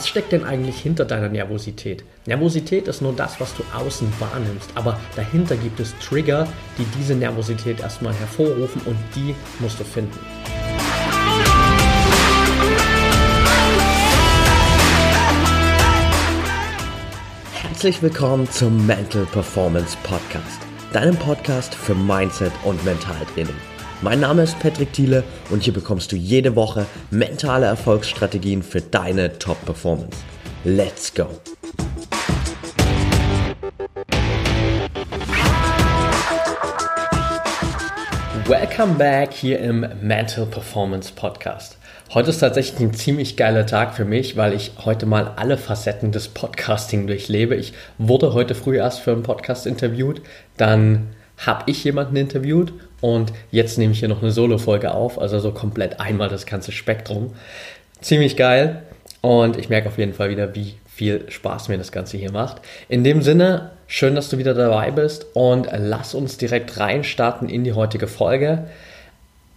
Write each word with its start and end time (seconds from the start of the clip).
Was 0.00 0.08
steckt 0.08 0.32
denn 0.32 0.44
eigentlich 0.44 0.80
hinter 0.80 1.04
deiner 1.04 1.28
Nervosität? 1.28 2.04
Nervosität 2.24 2.88
ist 2.88 3.02
nur 3.02 3.12
das, 3.12 3.38
was 3.38 3.54
du 3.54 3.62
außen 3.74 4.10
wahrnimmst, 4.18 4.70
aber 4.74 4.98
dahinter 5.14 5.58
gibt 5.58 5.78
es 5.78 5.94
Trigger, 5.98 6.48
die 6.78 6.86
diese 6.98 7.14
Nervosität 7.14 7.80
erstmal 7.80 8.14
hervorrufen 8.14 8.80
und 8.86 8.96
die 9.14 9.34
musst 9.58 9.78
du 9.78 9.84
finden. 9.84 10.18
Herzlich 17.52 18.00
willkommen 18.00 18.48
zum 18.50 18.86
Mental 18.86 19.26
Performance 19.26 19.98
Podcast, 20.02 20.62
deinem 20.94 21.16
Podcast 21.16 21.74
für 21.74 21.94
Mindset 21.94 22.52
und 22.64 22.82
Mentaltraining. 22.86 23.69
Mein 24.02 24.20
Name 24.20 24.44
ist 24.44 24.58
Patrick 24.58 24.94
Thiele 24.94 25.24
und 25.50 25.62
hier 25.62 25.74
bekommst 25.74 26.10
du 26.10 26.16
jede 26.16 26.56
Woche 26.56 26.86
mentale 27.10 27.66
Erfolgsstrategien 27.66 28.62
für 28.62 28.80
deine 28.80 29.38
Top-Performance. 29.38 30.16
Let's 30.64 31.12
go! 31.12 31.26
Welcome 38.46 38.94
back 38.94 39.34
hier 39.34 39.60
im 39.60 39.86
Mental 40.00 40.46
Performance 40.46 41.12
Podcast. 41.14 41.76
Heute 42.14 42.30
ist 42.30 42.38
tatsächlich 42.38 42.80
ein 42.80 42.94
ziemlich 42.94 43.36
geiler 43.36 43.66
Tag 43.66 43.94
für 43.94 44.06
mich, 44.06 44.34
weil 44.34 44.54
ich 44.54 44.72
heute 44.82 45.04
mal 45.04 45.34
alle 45.36 45.58
Facetten 45.58 46.10
des 46.10 46.28
Podcasting 46.28 47.06
durchlebe. 47.06 47.54
Ich 47.54 47.74
wurde 47.98 48.32
heute 48.32 48.54
früh 48.54 48.78
erst 48.78 49.00
für 49.00 49.12
einen 49.12 49.24
Podcast 49.24 49.66
interviewt, 49.66 50.22
dann 50.56 51.08
habe 51.36 51.64
ich 51.66 51.84
jemanden 51.84 52.16
interviewt 52.16 52.72
und 53.00 53.32
jetzt 53.50 53.78
nehme 53.78 53.92
ich 53.92 54.00
hier 54.00 54.08
noch 54.08 54.22
eine 54.22 54.32
Solo-Folge 54.32 54.92
auf, 54.92 55.18
also 55.18 55.38
so 55.40 55.52
komplett 55.52 56.00
einmal 56.00 56.28
das 56.28 56.46
ganze 56.46 56.72
Spektrum. 56.72 57.32
Ziemlich 58.00 58.36
geil 58.36 58.82
und 59.20 59.56
ich 59.56 59.68
merke 59.68 59.88
auf 59.88 59.98
jeden 59.98 60.14
Fall 60.14 60.30
wieder, 60.30 60.54
wie 60.54 60.74
viel 60.86 61.30
Spaß 61.30 61.68
mir 61.68 61.78
das 61.78 61.92
Ganze 61.92 62.18
hier 62.18 62.32
macht. 62.32 62.60
In 62.88 63.04
dem 63.04 63.22
Sinne, 63.22 63.70
schön, 63.86 64.14
dass 64.14 64.28
du 64.28 64.38
wieder 64.38 64.54
dabei 64.54 64.90
bist 64.90 65.26
und 65.34 65.68
lass 65.72 66.14
uns 66.14 66.36
direkt 66.36 66.78
reinstarten 66.78 67.48
in 67.48 67.64
die 67.64 67.72
heutige 67.72 68.06
Folge. 68.06 68.66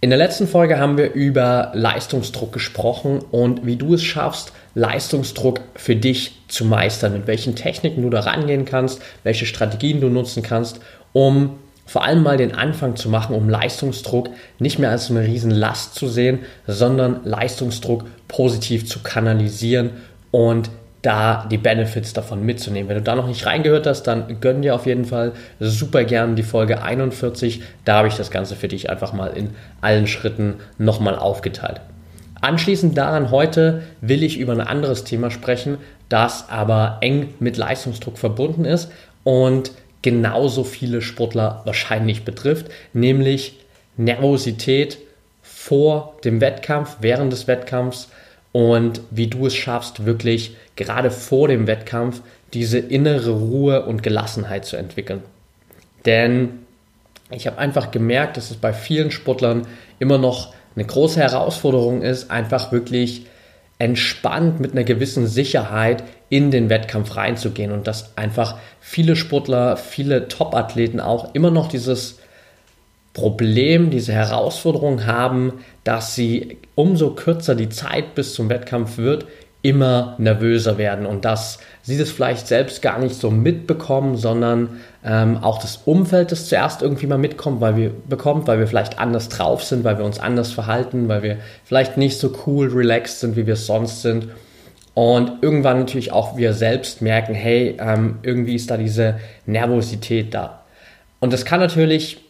In 0.00 0.10
der 0.10 0.18
letzten 0.18 0.46
Folge 0.46 0.78
haben 0.78 0.98
wir 0.98 1.12
über 1.12 1.70
Leistungsdruck 1.72 2.52
gesprochen 2.52 3.20
und 3.30 3.64
wie 3.64 3.76
du 3.76 3.94
es 3.94 4.02
schaffst, 4.02 4.52
Leistungsdruck 4.74 5.60
für 5.76 5.96
dich 5.96 6.42
zu 6.48 6.66
meistern, 6.66 7.14
mit 7.14 7.26
welchen 7.26 7.56
Techniken 7.56 8.02
du 8.02 8.10
da 8.10 8.20
rangehen 8.20 8.66
kannst, 8.66 9.00
welche 9.22 9.46
Strategien 9.46 10.02
du 10.02 10.08
nutzen 10.08 10.42
kannst, 10.42 10.80
um 11.14 11.58
vor 11.86 12.04
allem 12.04 12.22
mal 12.22 12.36
den 12.36 12.54
Anfang 12.54 12.96
zu 12.96 13.08
machen, 13.08 13.34
um 13.34 13.48
Leistungsdruck 13.48 14.30
nicht 14.58 14.78
mehr 14.78 14.90
als 14.90 15.10
eine 15.10 15.24
Riesenlast 15.24 15.94
zu 15.94 16.08
sehen, 16.08 16.40
sondern 16.66 17.20
Leistungsdruck 17.24 18.04
positiv 18.28 18.88
zu 18.88 19.00
kanalisieren 19.00 19.90
und 20.30 20.70
da 21.04 21.46
die 21.50 21.58
Benefits 21.58 22.14
davon 22.14 22.44
mitzunehmen. 22.44 22.88
Wenn 22.88 22.96
du 22.96 23.02
da 23.02 23.14
noch 23.14 23.26
nicht 23.26 23.44
reingehört 23.44 23.86
hast, 23.86 24.04
dann 24.04 24.40
gönn 24.40 24.62
dir 24.62 24.74
auf 24.74 24.86
jeden 24.86 25.04
Fall 25.04 25.32
super 25.60 26.04
gern 26.04 26.34
die 26.34 26.42
Folge 26.42 26.82
41. 26.82 27.62
Da 27.84 27.98
habe 27.98 28.08
ich 28.08 28.16
das 28.16 28.30
Ganze 28.30 28.56
für 28.56 28.68
dich 28.68 28.88
einfach 28.88 29.12
mal 29.12 29.28
in 29.28 29.50
allen 29.82 30.06
Schritten 30.06 30.54
nochmal 30.78 31.16
aufgeteilt. 31.16 31.82
Anschließend 32.40 32.96
daran 32.96 33.30
heute 33.30 33.82
will 34.00 34.22
ich 34.22 34.38
über 34.38 34.52
ein 34.52 34.60
anderes 34.60 35.04
Thema 35.04 35.30
sprechen, 35.30 35.76
das 36.08 36.48
aber 36.48 36.98
eng 37.00 37.34
mit 37.38 37.56
Leistungsdruck 37.56 38.18
verbunden 38.18 38.64
ist 38.64 38.90
und 39.24 39.72
genauso 40.04 40.64
viele 40.64 41.00
Sportler 41.00 41.62
wahrscheinlich 41.64 42.26
betrifft, 42.26 42.66
nämlich 42.92 43.54
Nervosität 43.96 44.98
vor 45.42 46.18
dem 46.24 46.42
Wettkampf, 46.42 46.98
während 47.00 47.32
des 47.32 47.48
Wettkampfs 47.48 48.10
und 48.52 49.00
wie 49.10 49.28
du 49.28 49.46
es 49.46 49.54
schaffst, 49.54 50.04
wirklich 50.04 50.56
gerade 50.76 51.10
vor 51.10 51.48
dem 51.48 51.66
Wettkampf 51.66 52.20
diese 52.52 52.78
innere 52.78 53.30
Ruhe 53.30 53.86
und 53.86 54.02
Gelassenheit 54.02 54.66
zu 54.66 54.76
entwickeln. 54.76 55.22
Denn 56.04 56.50
ich 57.30 57.46
habe 57.46 57.56
einfach 57.56 57.90
gemerkt, 57.90 58.36
dass 58.36 58.50
es 58.50 58.58
bei 58.58 58.74
vielen 58.74 59.10
Sportlern 59.10 59.66
immer 60.00 60.18
noch 60.18 60.52
eine 60.76 60.84
große 60.84 61.18
Herausforderung 61.18 62.02
ist, 62.02 62.30
einfach 62.30 62.72
wirklich 62.72 63.24
entspannt 63.78 64.60
mit 64.60 64.72
einer 64.72 64.84
gewissen 64.84 65.26
Sicherheit 65.26 66.04
in 66.28 66.50
den 66.50 66.70
Wettkampf 66.70 67.16
reinzugehen 67.16 67.72
und 67.72 67.86
dass 67.86 68.16
einfach 68.16 68.56
viele 68.80 69.16
Sportler, 69.16 69.76
viele 69.76 70.28
Top-Athleten 70.28 71.00
auch 71.00 71.34
immer 71.34 71.50
noch 71.50 71.68
dieses 71.68 72.18
Problem, 73.12 73.90
diese 73.90 74.12
Herausforderung 74.12 75.06
haben, 75.06 75.54
dass 75.84 76.14
sie 76.14 76.58
umso 76.74 77.14
kürzer 77.14 77.54
die 77.54 77.68
Zeit 77.68 78.14
bis 78.14 78.34
zum 78.34 78.48
Wettkampf 78.48 78.98
wird, 78.98 79.26
immer 79.64 80.14
nervöser 80.18 80.76
werden 80.76 81.06
und 81.06 81.24
dass 81.24 81.58
sie 81.82 81.96
das 81.96 82.10
vielleicht 82.10 82.46
selbst 82.46 82.82
gar 82.82 82.98
nicht 82.98 83.14
so 83.14 83.30
mitbekommen, 83.30 84.14
sondern 84.14 84.80
ähm, 85.02 85.38
auch 85.38 85.58
das 85.58 85.80
Umfeld 85.86 86.32
das 86.32 86.48
zuerst 86.50 86.82
irgendwie 86.82 87.06
mal 87.06 87.16
mitkommt, 87.16 87.62
weil 87.62 87.74
wir 87.74 87.90
bekommt, 88.06 88.46
weil 88.46 88.58
wir 88.58 88.66
vielleicht 88.66 88.98
anders 88.98 89.30
drauf 89.30 89.64
sind, 89.64 89.82
weil 89.82 89.96
wir 89.96 90.04
uns 90.04 90.20
anders 90.20 90.52
verhalten, 90.52 91.08
weil 91.08 91.22
wir 91.22 91.38
vielleicht 91.64 91.96
nicht 91.96 92.18
so 92.18 92.30
cool, 92.46 92.68
relaxed 92.68 93.20
sind, 93.20 93.36
wie 93.36 93.46
wir 93.46 93.54
es 93.54 93.64
sonst 93.64 94.02
sind. 94.02 94.28
Und 94.92 95.42
irgendwann 95.42 95.78
natürlich 95.78 96.12
auch 96.12 96.36
wir 96.36 96.52
selbst 96.52 97.00
merken, 97.00 97.34
hey, 97.34 97.78
ähm, 97.80 98.18
irgendwie 98.22 98.56
ist 98.56 98.70
da 98.70 98.76
diese 98.76 99.18
Nervosität 99.46 100.34
da. 100.34 100.60
Und 101.20 101.32
das 101.32 101.46
kann 101.46 101.58
natürlich 101.58 102.20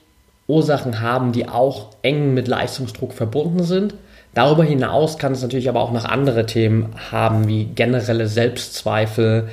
Ursachen 0.47 1.01
haben, 1.01 1.33
die 1.33 1.49
auch 1.49 1.89
eng 2.03 2.33
mit 2.33 2.47
Leistungsdruck 2.47 3.12
verbunden 3.12 3.65
sind. 3.65 3.95
Darüber 4.34 4.65
hinaus 4.65 5.19
kann 5.19 5.33
es 5.33 5.43
natürlich 5.43 5.69
aber 5.69 5.81
auch 5.81 5.93
noch 5.93 6.05
andere 6.05 6.45
Themen 6.45 6.93
haben, 7.11 7.47
wie 7.47 7.67
generelle 7.67 8.27
Selbstzweifel, 8.27 9.49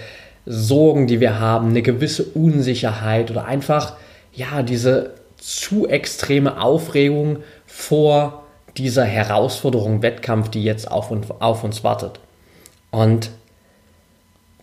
Sorgen, 0.48 1.06
die 1.06 1.20
wir 1.20 1.40
haben, 1.40 1.70
eine 1.70 1.84
gewisse 1.84 2.24
Unsicherheit 2.24 3.30
oder 3.30 3.46
einfach, 3.46 3.94
ja, 4.34 4.64
diese 4.64 5.12
zu 5.38 5.88
extreme 5.88 6.60
Aufregung 6.62 7.38
vor 7.68 8.44
dieser 8.78 9.06
Herausforderung 9.06 10.02
Wettkampf, 10.02 10.50
die 10.50 10.64
jetzt 10.64 10.90
auf, 10.90 11.12
und, 11.12 11.30
auf 11.42 11.64
uns 11.64 11.84
wartet. 11.84 12.20
Und 12.90 13.30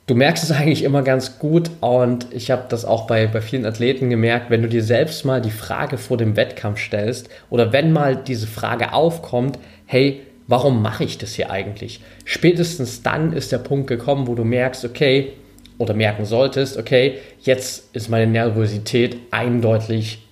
du 0.07 0.15
merkst 0.15 0.43
es 0.43 0.51
eigentlich 0.51 0.83
immer 0.83 1.03
ganz 1.03 1.39
gut 1.39 1.71
und 1.81 2.27
ich 2.33 2.51
habe 2.51 2.65
das 2.69 2.85
auch 2.85 3.07
bei, 3.07 3.27
bei 3.27 3.41
vielen 3.41 3.67
Athleten 3.67 4.11
gemerkt, 4.11 4.51
wenn 4.51 4.63
du 4.63 4.69
dir 4.69 4.83
selbst 4.83 5.25
mal 5.25 5.41
die 5.41 5.51
Frage 5.51 5.99
vor 5.99 6.17
dem 6.17 6.37
Wettkampf 6.37 6.81
stellst 6.81 7.29
oder 7.51 7.73
wenn 7.73 7.93
mal 7.93 8.17
diese 8.17 8.47
Frage 8.47 8.93
aufkommt, 8.93 9.59
hey, 9.89 10.21
warum 10.47 10.83
mache 10.83 11.03
ich 11.03 11.17
das 11.17 11.35
hier 11.35 11.51
eigentlich? 11.51 12.01
Spätestens 12.27 13.03
dann 13.03 13.33
ist 13.33 13.53
der 13.53 13.59
Punkt 13.59 13.87
gekommen, 13.87 14.27
wo 14.27 14.35
du 14.35 14.45
merkst, 14.45 14.85
okay, 14.85 15.33
oder 15.79 15.95
merken 15.95 16.27
solltest, 16.27 16.77
okay, 16.77 17.15
jetzt 17.41 17.97
ist 17.97 18.11
meine 18.11 18.31
Nervosität 18.31 19.17
eindeutig 19.31 20.27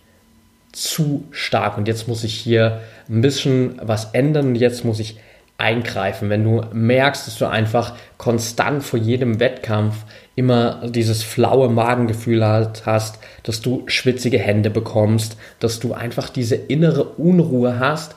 zu 0.73 1.25
stark 1.31 1.79
und 1.79 1.89
jetzt 1.89 2.07
muss 2.07 2.23
ich 2.23 2.35
hier 2.35 2.83
ein 3.09 3.23
bisschen 3.23 3.81
was 3.83 4.13
ändern 4.13 4.49
und 4.49 4.55
jetzt 4.57 4.85
muss 4.85 5.01
ich 5.01 5.17
eingreifen. 5.57 6.29
Wenn 6.29 6.45
du 6.45 6.63
merkst, 6.75 7.27
dass 7.27 7.39
du 7.39 7.47
einfach 7.47 7.95
konstant 8.19 8.85
vor 8.85 8.99
jedem 8.99 9.41
Wettkampf 9.41 10.05
immer 10.35 10.87
dieses 10.91 11.23
flaue 11.23 11.71
Magengefühl 11.71 12.45
hast, 12.45 13.21
dass 13.43 13.63
du 13.63 13.85
schwitzige 13.87 14.39
Hände 14.39 14.69
bekommst, 14.69 15.39
dass 15.61 15.81
du 15.81 15.95
einfach 15.95 16.29
diese 16.29 16.57
innere 16.57 17.05
Unruhe 17.05 17.79
hast 17.79 18.17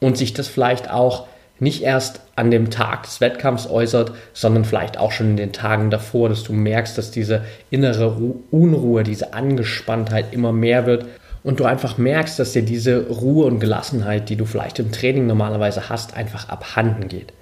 und 0.00 0.16
sich 0.16 0.34
das 0.34 0.48
vielleicht 0.48 0.90
auch 0.90 1.26
nicht 1.60 1.82
erst 1.82 2.20
an 2.36 2.50
dem 2.50 2.70
Tag 2.70 3.02
des 3.02 3.20
Wettkampfs 3.20 3.66
äußert, 3.66 4.12
sondern 4.32 4.64
vielleicht 4.64 4.96
auch 4.98 5.10
schon 5.10 5.30
in 5.30 5.36
den 5.36 5.52
Tagen 5.52 5.90
davor, 5.90 6.28
dass 6.28 6.44
du 6.44 6.52
merkst, 6.52 6.96
dass 6.96 7.10
diese 7.10 7.42
innere 7.70 8.14
Unruhe, 8.50 9.02
diese 9.02 9.34
Angespanntheit 9.34 10.26
immer 10.32 10.52
mehr 10.52 10.86
wird 10.86 11.06
und 11.42 11.60
du 11.60 11.64
einfach 11.64 11.98
merkst, 11.98 12.38
dass 12.38 12.52
dir 12.52 12.62
diese 12.62 13.08
Ruhe 13.08 13.46
und 13.46 13.58
Gelassenheit, 13.58 14.28
die 14.28 14.36
du 14.36 14.44
vielleicht 14.44 14.78
im 14.78 14.92
Training 14.92 15.26
normalerweise 15.26 15.88
hast, 15.88 16.16
einfach 16.16 16.48
abhanden 16.48 17.08
geht. 17.08 17.32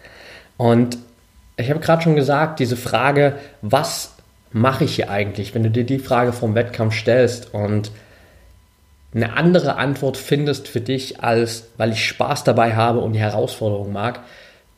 Und 0.57 0.97
ich 1.59 1.71
habe 1.71 1.81
gerade 1.81 2.03
schon 2.03 2.17
gesagt, 2.17 2.59
diese 2.59 2.77
Frage, 2.77 3.35
was 3.63 4.13
mache 4.53 4.85
ich 4.85 4.97
hier 4.97 5.11
eigentlich, 5.11 5.55
wenn 5.55 5.63
du 5.63 5.71
dir 5.71 5.85
die 5.85 5.99
Frage 5.99 6.33
vom 6.33 6.55
Wettkampf 6.55 6.95
stellst 6.95 7.53
und 7.53 7.91
eine 9.17 9.37
andere 9.37 9.77
Antwort 9.77 10.17
findest 10.17 10.69
für 10.69 10.81
dich, 10.81 11.23
als 11.25 11.69
weil 11.79 11.93
ich 11.93 12.05
Spaß 12.05 12.45
dabei 12.45 12.77
habe 12.77 13.01
und 13.01 13.15
die 13.15 13.19
Herausforderung 13.19 13.93
mag, 13.93 14.21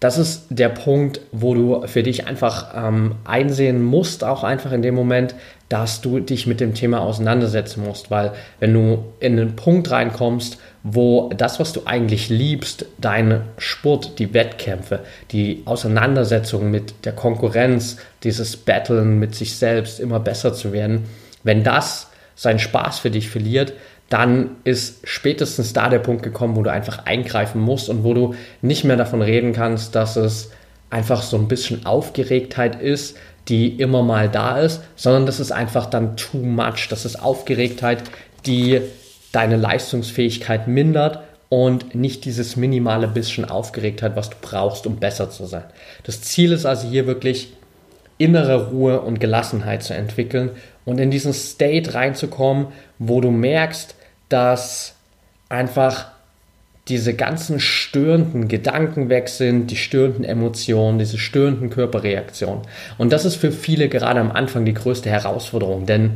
das 0.00 0.16
ist 0.16 0.46
der 0.48 0.68
Punkt, 0.68 1.20
wo 1.32 1.54
du 1.54 1.86
für 1.88 2.04
dich 2.04 2.28
einfach 2.28 2.72
ähm, 2.76 3.16
einsehen 3.24 3.82
musst, 3.82 4.22
auch 4.22 4.44
einfach 4.44 4.70
in 4.70 4.80
dem 4.80 4.94
Moment, 4.94 5.34
dass 5.68 6.00
du 6.00 6.20
dich 6.20 6.46
mit 6.46 6.60
dem 6.60 6.72
Thema 6.72 7.00
auseinandersetzen 7.00 7.82
musst, 7.84 8.08
weil 8.10 8.32
wenn 8.60 8.72
du 8.72 9.04
in 9.18 9.32
einen 9.32 9.56
Punkt 9.56 9.90
reinkommst, 9.90 10.58
wo 10.84 11.30
das, 11.36 11.58
was 11.58 11.72
du 11.72 11.82
eigentlich 11.86 12.28
liebst, 12.28 12.86
dein 12.98 13.42
Sport, 13.58 14.20
die 14.20 14.32
Wettkämpfe, 14.34 15.00
die 15.32 15.62
Auseinandersetzung 15.64 16.70
mit 16.70 17.04
der 17.04 17.12
Konkurrenz, 17.12 17.96
dieses 18.22 18.56
Battlen 18.56 19.18
mit 19.18 19.34
sich 19.34 19.56
selbst, 19.56 19.98
immer 19.98 20.20
besser 20.20 20.54
zu 20.54 20.72
werden, 20.72 21.06
wenn 21.42 21.64
das 21.64 22.06
seinen 22.36 22.60
Spaß 22.60 23.00
für 23.00 23.10
dich 23.10 23.28
verliert, 23.28 23.72
dann 24.08 24.56
ist 24.64 25.00
spätestens 25.04 25.72
da 25.72 25.88
der 25.88 25.98
Punkt 25.98 26.22
gekommen, 26.22 26.56
wo 26.56 26.62
du 26.62 26.72
einfach 26.72 27.04
eingreifen 27.04 27.60
musst 27.60 27.88
und 27.88 28.04
wo 28.04 28.14
du 28.14 28.34
nicht 28.62 28.84
mehr 28.84 28.96
davon 28.96 29.20
reden 29.20 29.52
kannst, 29.52 29.94
dass 29.94 30.16
es 30.16 30.50
einfach 30.90 31.22
so 31.22 31.36
ein 31.36 31.48
bisschen 31.48 31.84
Aufgeregtheit 31.84 32.80
ist, 32.80 33.16
die 33.48 33.68
immer 33.68 34.02
mal 34.02 34.28
da 34.28 34.58
ist, 34.58 34.82
sondern 34.96 35.26
das 35.26 35.40
ist 35.40 35.52
einfach 35.52 35.86
dann 35.86 36.16
too 36.16 36.38
much. 36.38 36.88
Das 36.88 37.04
ist 37.04 37.22
Aufgeregtheit, 37.22 38.02
die 38.46 38.80
deine 39.32 39.56
Leistungsfähigkeit 39.56 40.68
mindert 40.68 41.20
und 41.50 41.94
nicht 41.94 42.24
dieses 42.24 42.56
minimale 42.56 43.08
bisschen 43.08 43.44
Aufgeregtheit, 43.44 44.16
was 44.16 44.30
du 44.30 44.36
brauchst, 44.40 44.86
um 44.86 44.96
besser 44.96 45.30
zu 45.30 45.46
sein. 45.46 45.64
Das 46.04 46.22
Ziel 46.22 46.52
ist 46.52 46.66
also 46.66 46.88
hier 46.88 47.06
wirklich 47.06 47.52
innere 48.18 48.70
Ruhe 48.70 49.00
und 49.00 49.20
Gelassenheit 49.20 49.82
zu 49.82 49.94
entwickeln 49.94 50.50
und 50.84 50.98
in 50.98 51.10
diesen 51.10 51.32
State 51.32 51.94
reinzukommen, 51.94 52.68
wo 52.98 53.20
du 53.20 53.30
merkst, 53.30 53.94
dass 54.28 54.94
einfach 55.48 56.06
diese 56.88 57.14
ganzen 57.14 57.60
störenden 57.60 58.48
Gedanken 58.48 59.10
weg 59.10 59.28
sind, 59.28 59.70
die 59.70 59.76
störenden 59.76 60.24
Emotionen, 60.24 60.98
diese 60.98 61.18
störenden 61.18 61.70
Körperreaktionen. 61.70 62.62
Und 62.96 63.12
das 63.12 63.24
ist 63.24 63.36
für 63.36 63.52
viele 63.52 63.88
gerade 63.88 64.20
am 64.20 64.30
Anfang 64.30 64.64
die 64.64 64.74
größte 64.74 65.10
Herausforderung, 65.10 65.84
denn 65.84 66.12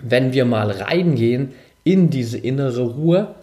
wenn 0.00 0.32
wir 0.32 0.44
mal 0.44 0.70
reingehen 0.70 1.52
in 1.84 2.10
diese 2.10 2.38
innere 2.38 2.82
Ruhe, 2.82 3.34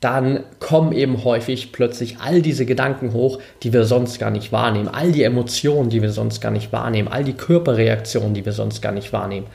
dann 0.00 0.40
kommen 0.58 0.92
eben 0.92 1.22
häufig 1.22 1.70
plötzlich 1.70 2.16
all 2.18 2.42
diese 2.42 2.66
Gedanken 2.66 3.12
hoch, 3.12 3.38
die 3.62 3.72
wir 3.72 3.84
sonst 3.84 4.18
gar 4.18 4.30
nicht 4.30 4.50
wahrnehmen, 4.50 4.88
all 4.88 5.12
die 5.12 5.22
Emotionen, 5.22 5.90
die 5.90 6.02
wir 6.02 6.10
sonst 6.10 6.40
gar 6.40 6.50
nicht 6.50 6.72
wahrnehmen, 6.72 7.06
all 7.06 7.22
die 7.22 7.34
Körperreaktionen, 7.34 8.34
die 8.34 8.44
wir 8.44 8.52
sonst 8.52 8.82
gar 8.82 8.90
nicht 8.90 9.12
wahrnehmen. 9.12 9.46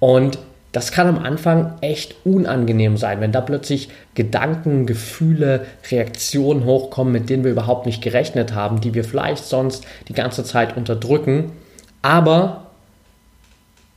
Und 0.00 0.38
das 0.72 0.90
kann 0.90 1.06
am 1.06 1.18
Anfang 1.18 1.74
echt 1.82 2.16
unangenehm 2.24 2.96
sein, 2.96 3.20
wenn 3.20 3.30
da 3.30 3.42
plötzlich 3.42 3.90
Gedanken, 4.14 4.86
Gefühle, 4.86 5.66
Reaktionen 5.90 6.64
hochkommen, 6.64 7.12
mit 7.12 7.28
denen 7.28 7.44
wir 7.44 7.50
überhaupt 7.50 7.84
nicht 7.84 8.02
gerechnet 8.02 8.54
haben, 8.54 8.80
die 8.80 8.94
wir 8.94 9.04
vielleicht 9.04 9.44
sonst 9.44 9.84
die 10.08 10.14
ganze 10.14 10.44
Zeit 10.44 10.76
unterdrücken. 10.76 11.52
Aber 12.00 12.70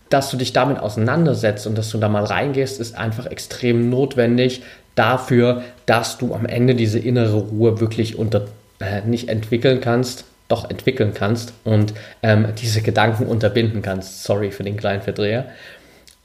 dass 0.09 0.29
du 0.29 0.37
dich 0.37 0.53
damit 0.53 0.79
auseinandersetzt 0.79 1.65
und 1.65 1.77
dass 1.77 1.89
du 1.89 1.97
da 1.97 2.09
mal 2.09 2.25
reingehst, 2.25 2.79
ist 2.79 2.95
einfach 2.95 3.25
extrem 3.25 3.89
notwendig 3.89 4.61
dafür, 4.95 5.63
dass 5.85 6.17
du 6.17 6.33
am 6.33 6.45
Ende 6.45 6.75
diese 6.75 6.99
innere 6.99 7.37
Ruhe 7.37 7.79
wirklich 7.79 8.17
unter, 8.17 8.45
äh, 8.79 9.01
nicht 9.01 9.29
entwickeln 9.29 9.81
kannst, 9.81 10.25
doch 10.47 10.69
entwickeln 10.69 11.13
kannst 11.13 11.53
und 11.63 11.93
ähm, 12.21 12.47
diese 12.61 12.81
Gedanken 12.81 13.25
unterbinden 13.25 13.81
kannst. 13.81 14.23
Sorry 14.23 14.51
für 14.51 14.63
den 14.63 14.77
kleinen 14.77 15.01
Verdreher. 15.01 15.45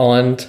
Und 0.01 0.49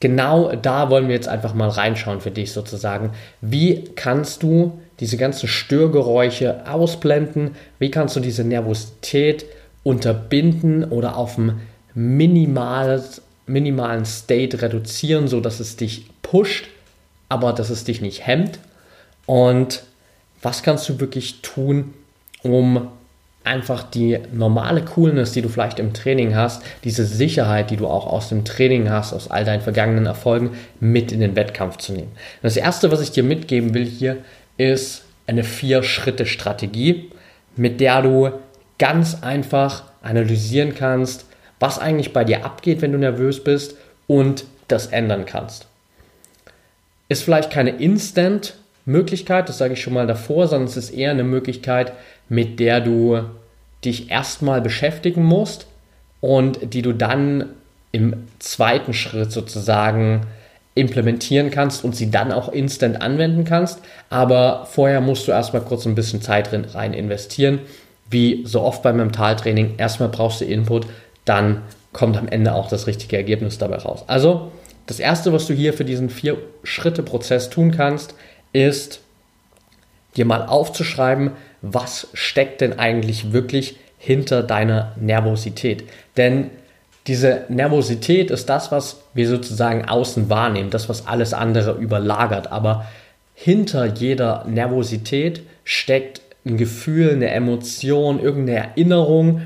genau 0.00 0.50
da 0.56 0.90
wollen 0.90 1.06
wir 1.06 1.14
jetzt 1.14 1.28
einfach 1.28 1.54
mal 1.54 1.68
reinschauen 1.68 2.20
für 2.20 2.32
dich 2.32 2.50
sozusagen. 2.50 3.12
Wie 3.40 3.84
kannst 3.94 4.42
du 4.42 4.80
diese 4.98 5.16
ganzen 5.16 5.46
Störgeräusche 5.46 6.68
ausblenden? 6.68 7.52
Wie 7.78 7.92
kannst 7.92 8.16
du 8.16 8.20
diese 8.20 8.42
Nervosität 8.42 9.44
unterbinden 9.84 10.82
oder 10.82 11.16
auf 11.16 11.38
ein 11.38 11.60
minimales, 11.94 13.22
minimalen 13.46 14.04
State 14.04 14.60
reduzieren, 14.60 15.28
sodass 15.28 15.60
es 15.60 15.76
dich 15.76 16.06
pusht, 16.22 16.66
aber 17.28 17.52
dass 17.52 17.70
es 17.70 17.84
dich 17.84 18.00
nicht 18.00 18.26
hemmt? 18.26 18.58
Und 19.24 19.84
was 20.42 20.64
kannst 20.64 20.88
du 20.88 20.98
wirklich 20.98 21.42
tun, 21.42 21.94
um 22.42 22.88
einfach 23.44 23.82
die 23.82 24.18
normale 24.32 24.82
Coolness, 24.82 25.32
die 25.32 25.42
du 25.42 25.48
vielleicht 25.48 25.78
im 25.78 25.92
Training 25.92 26.34
hast, 26.34 26.62
diese 26.82 27.04
Sicherheit, 27.04 27.70
die 27.70 27.76
du 27.76 27.86
auch 27.86 28.06
aus 28.06 28.30
dem 28.30 28.44
Training 28.44 28.90
hast, 28.90 29.12
aus 29.12 29.30
all 29.30 29.44
deinen 29.44 29.60
vergangenen 29.60 30.06
Erfolgen, 30.06 30.50
mit 30.80 31.12
in 31.12 31.20
den 31.20 31.36
Wettkampf 31.36 31.76
zu 31.76 31.92
nehmen. 31.92 32.12
Das 32.42 32.56
erste, 32.56 32.90
was 32.90 33.02
ich 33.02 33.10
dir 33.10 33.22
mitgeben 33.22 33.74
will 33.74 33.84
hier, 33.84 34.16
ist 34.56 35.04
eine 35.26 35.44
Vier-Schritte-Strategie, 35.44 37.10
mit 37.56 37.80
der 37.80 38.02
du 38.02 38.30
ganz 38.78 39.22
einfach 39.22 39.84
analysieren 40.02 40.74
kannst, 40.74 41.26
was 41.60 41.78
eigentlich 41.78 42.12
bei 42.12 42.24
dir 42.24 42.44
abgeht, 42.44 42.82
wenn 42.82 42.92
du 42.92 42.98
nervös 42.98 43.42
bist 43.42 43.76
und 44.06 44.44
das 44.68 44.86
ändern 44.88 45.26
kannst. 45.26 45.66
Ist 47.08 47.22
vielleicht 47.22 47.50
keine 47.50 47.70
Instant-Möglichkeit, 47.70 49.48
das 49.48 49.58
sage 49.58 49.74
ich 49.74 49.82
schon 49.82 49.94
mal 49.94 50.06
davor, 50.06 50.48
sondern 50.48 50.68
es 50.68 50.76
ist 50.76 50.90
eher 50.90 51.10
eine 51.10 51.24
Möglichkeit, 51.24 51.92
mit 52.28 52.60
der 52.60 52.80
du 52.80 53.22
dich 53.84 54.10
erstmal 54.10 54.60
beschäftigen 54.60 55.24
musst 55.24 55.66
und 56.20 56.74
die 56.74 56.82
du 56.82 56.92
dann 56.92 57.50
im 57.92 58.26
zweiten 58.38 58.92
Schritt 58.92 59.30
sozusagen 59.30 60.26
implementieren 60.74 61.50
kannst 61.50 61.84
und 61.84 61.94
sie 61.94 62.10
dann 62.10 62.32
auch 62.32 62.48
instant 62.48 63.00
anwenden 63.00 63.44
kannst. 63.44 63.80
Aber 64.10 64.66
vorher 64.70 65.00
musst 65.00 65.28
du 65.28 65.32
erstmal 65.32 65.62
kurz 65.62 65.86
ein 65.86 65.94
bisschen 65.94 66.20
Zeit 66.20 66.50
rein 66.74 66.94
investieren. 66.94 67.60
Wie 68.10 68.44
so 68.44 68.62
oft 68.62 68.82
beim 68.82 68.96
Mentaltraining, 68.96 69.74
erstmal 69.78 70.08
brauchst 70.08 70.40
du 70.40 70.44
Input, 70.44 70.86
dann 71.24 71.62
kommt 71.92 72.16
am 72.16 72.28
Ende 72.28 72.54
auch 72.54 72.68
das 72.68 72.86
richtige 72.86 73.16
Ergebnis 73.16 73.58
dabei 73.58 73.76
raus. 73.76 74.04
Also, 74.08 74.50
das 74.86 74.98
erste, 74.98 75.32
was 75.32 75.46
du 75.46 75.54
hier 75.54 75.72
für 75.72 75.84
diesen 75.84 76.10
Vier-Schritte-Prozess 76.10 77.48
tun 77.48 77.70
kannst, 77.70 78.14
ist 78.52 79.00
dir 80.16 80.26
mal 80.26 80.46
aufzuschreiben, 80.46 81.30
was 81.64 82.08
steckt 82.12 82.60
denn 82.60 82.78
eigentlich 82.78 83.32
wirklich 83.32 83.76
hinter 83.98 84.42
deiner 84.42 84.92
Nervosität. 85.00 85.84
Denn 86.16 86.50
diese 87.06 87.44
Nervosität 87.48 88.30
ist 88.30 88.48
das, 88.48 88.70
was 88.70 89.02
wir 89.14 89.28
sozusagen 89.28 89.86
außen 89.86 90.28
wahrnehmen, 90.28 90.70
das, 90.70 90.88
was 90.88 91.06
alles 91.06 91.32
andere 91.32 91.72
überlagert. 91.72 92.52
Aber 92.52 92.86
hinter 93.34 93.86
jeder 93.86 94.44
Nervosität 94.46 95.42
steckt 95.64 96.20
ein 96.44 96.56
Gefühl, 96.56 97.12
eine 97.12 97.30
Emotion, 97.30 98.20
irgendeine 98.20 98.58
Erinnerung, 98.58 99.42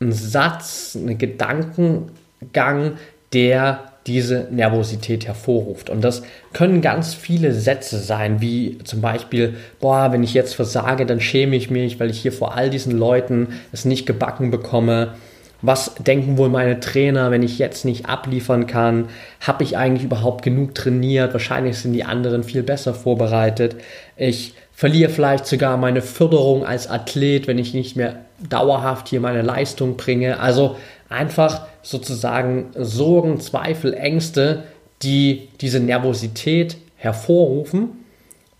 ein 0.00 0.12
Satz, 0.12 0.94
ein 0.94 1.18
Gedankengang, 1.18 2.96
der 3.32 3.92
diese 4.06 4.46
Nervosität 4.50 5.26
hervorruft. 5.26 5.90
Und 5.90 6.02
das 6.02 6.22
können 6.52 6.80
ganz 6.80 7.14
viele 7.14 7.52
Sätze 7.52 7.98
sein, 7.98 8.40
wie 8.40 8.78
zum 8.84 9.00
Beispiel, 9.00 9.54
boah, 9.80 10.12
wenn 10.12 10.22
ich 10.22 10.34
jetzt 10.34 10.54
versage, 10.54 11.06
dann 11.06 11.20
schäme 11.20 11.56
ich 11.56 11.70
mich, 11.70 11.98
weil 11.98 12.10
ich 12.10 12.20
hier 12.20 12.32
vor 12.32 12.54
all 12.54 12.70
diesen 12.70 12.96
Leuten 12.96 13.48
es 13.72 13.84
nicht 13.84 14.06
gebacken 14.06 14.50
bekomme. 14.50 15.14
Was 15.62 15.94
denken 15.96 16.36
wohl 16.36 16.50
meine 16.50 16.80
Trainer, 16.80 17.30
wenn 17.30 17.42
ich 17.42 17.58
jetzt 17.58 17.84
nicht 17.84 18.06
abliefern 18.06 18.66
kann? 18.66 19.08
Habe 19.40 19.64
ich 19.64 19.76
eigentlich 19.76 20.04
überhaupt 20.04 20.44
genug 20.44 20.74
trainiert? 20.74 21.32
Wahrscheinlich 21.32 21.78
sind 21.78 21.92
die 21.92 22.04
anderen 22.04 22.44
viel 22.44 22.62
besser 22.62 22.94
vorbereitet. 22.94 23.76
Ich 24.16 24.54
verliere 24.72 25.10
vielleicht 25.10 25.46
sogar 25.46 25.78
meine 25.78 26.02
Förderung 26.02 26.66
als 26.66 26.88
Athlet, 26.88 27.46
wenn 27.46 27.58
ich 27.58 27.72
nicht 27.72 27.96
mehr 27.96 28.16
dauerhaft 28.50 29.08
hier 29.08 29.20
meine 29.20 29.40
Leistung 29.40 29.96
bringe. 29.96 30.38
Also 30.38 30.76
einfach 31.08 31.66
sozusagen 31.82 32.70
Sorgen, 32.74 33.40
Zweifel, 33.40 33.94
Ängste, 33.94 34.64
die 35.02 35.48
diese 35.60 35.80
Nervosität 35.80 36.76
hervorrufen 36.96 38.04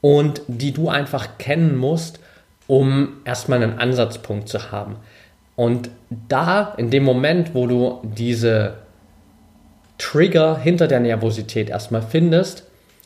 und 0.00 0.43
die 0.47 0.73
du 0.73 0.88
einfach 0.88 1.38
kennen 1.38 1.76
musst, 1.76 2.21
um 2.67 3.09
erstmal 3.25 3.62
einen 3.62 3.79
Ansatzpunkt 3.79 4.49
zu 4.49 4.71
haben. 4.71 4.97
Und 5.55 5.91
da, 6.29 6.75
in 6.76 6.91
dem 6.91 7.05
Moment, 7.05 7.55
wo 7.55 7.67
du 7.67 8.00
diese 8.03 8.75
Trigger 9.99 10.59
hinter 10.59 10.87
der 10.87 11.00
Nervosität 11.00 11.71
erstmal 11.71 12.03
findest, 12.03 12.65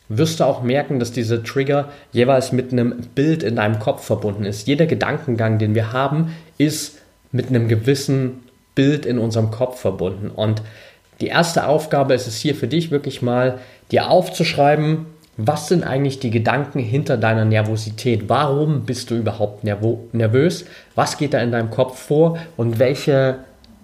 wirst 0.09 0.41
du 0.41 0.43
auch 0.43 0.61
merken, 0.61 0.99
dass 0.99 1.13
diese 1.13 1.41
Trigger 1.41 1.89
jeweils 2.11 2.51
mit 2.51 2.73
einem 2.73 2.99
Bild 3.15 3.43
in 3.43 3.55
deinem 3.55 3.79
Kopf 3.79 4.03
verbunden 4.03 4.43
ist. 4.43 4.67
Jeder 4.67 4.85
Gedankengang, 4.85 5.57
den 5.57 5.73
wir 5.73 5.93
haben, 5.93 6.35
ist 6.57 6.97
mit 7.31 7.47
einem 7.47 7.69
gewissen 7.69 8.43
Bild 8.75 9.05
in 9.05 9.19
unserem 9.19 9.51
Kopf 9.51 9.79
verbunden. 9.79 10.29
Und 10.29 10.61
die 11.19 11.27
erste 11.27 11.67
Aufgabe 11.67 12.13
ist 12.13 12.27
es 12.27 12.37
hier 12.37 12.55
für 12.55 12.67
dich 12.67 12.91
wirklich 12.91 13.21
mal, 13.21 13.59
dir 13.91 14.09
aufzuschreiben, 14.09 15.05
was 15.37 15.67
sind 15.67 15.83
eigentlich 15.83 16.19
die 16.19 16.29
Gedanken 16.29 16.79
hinter 16.79 17.17
deiner 17.17 17.45
Nervosität? 17.45 18.27
Warum 18.27 18.85
bist 18.85 19.09
du 19.09 19.15
überhaupt 19.15 19.63
nervös? 19.63 20.65
Was 20.95 21.17
geht 21.17 21.33
da 21.33 21.39
in 21.39 21.51
deinem 21.51 21.69
Kopf 21.69 21.99
vor? 21.99 22.37
Und 22.57 22.79
welche 22.79 23.39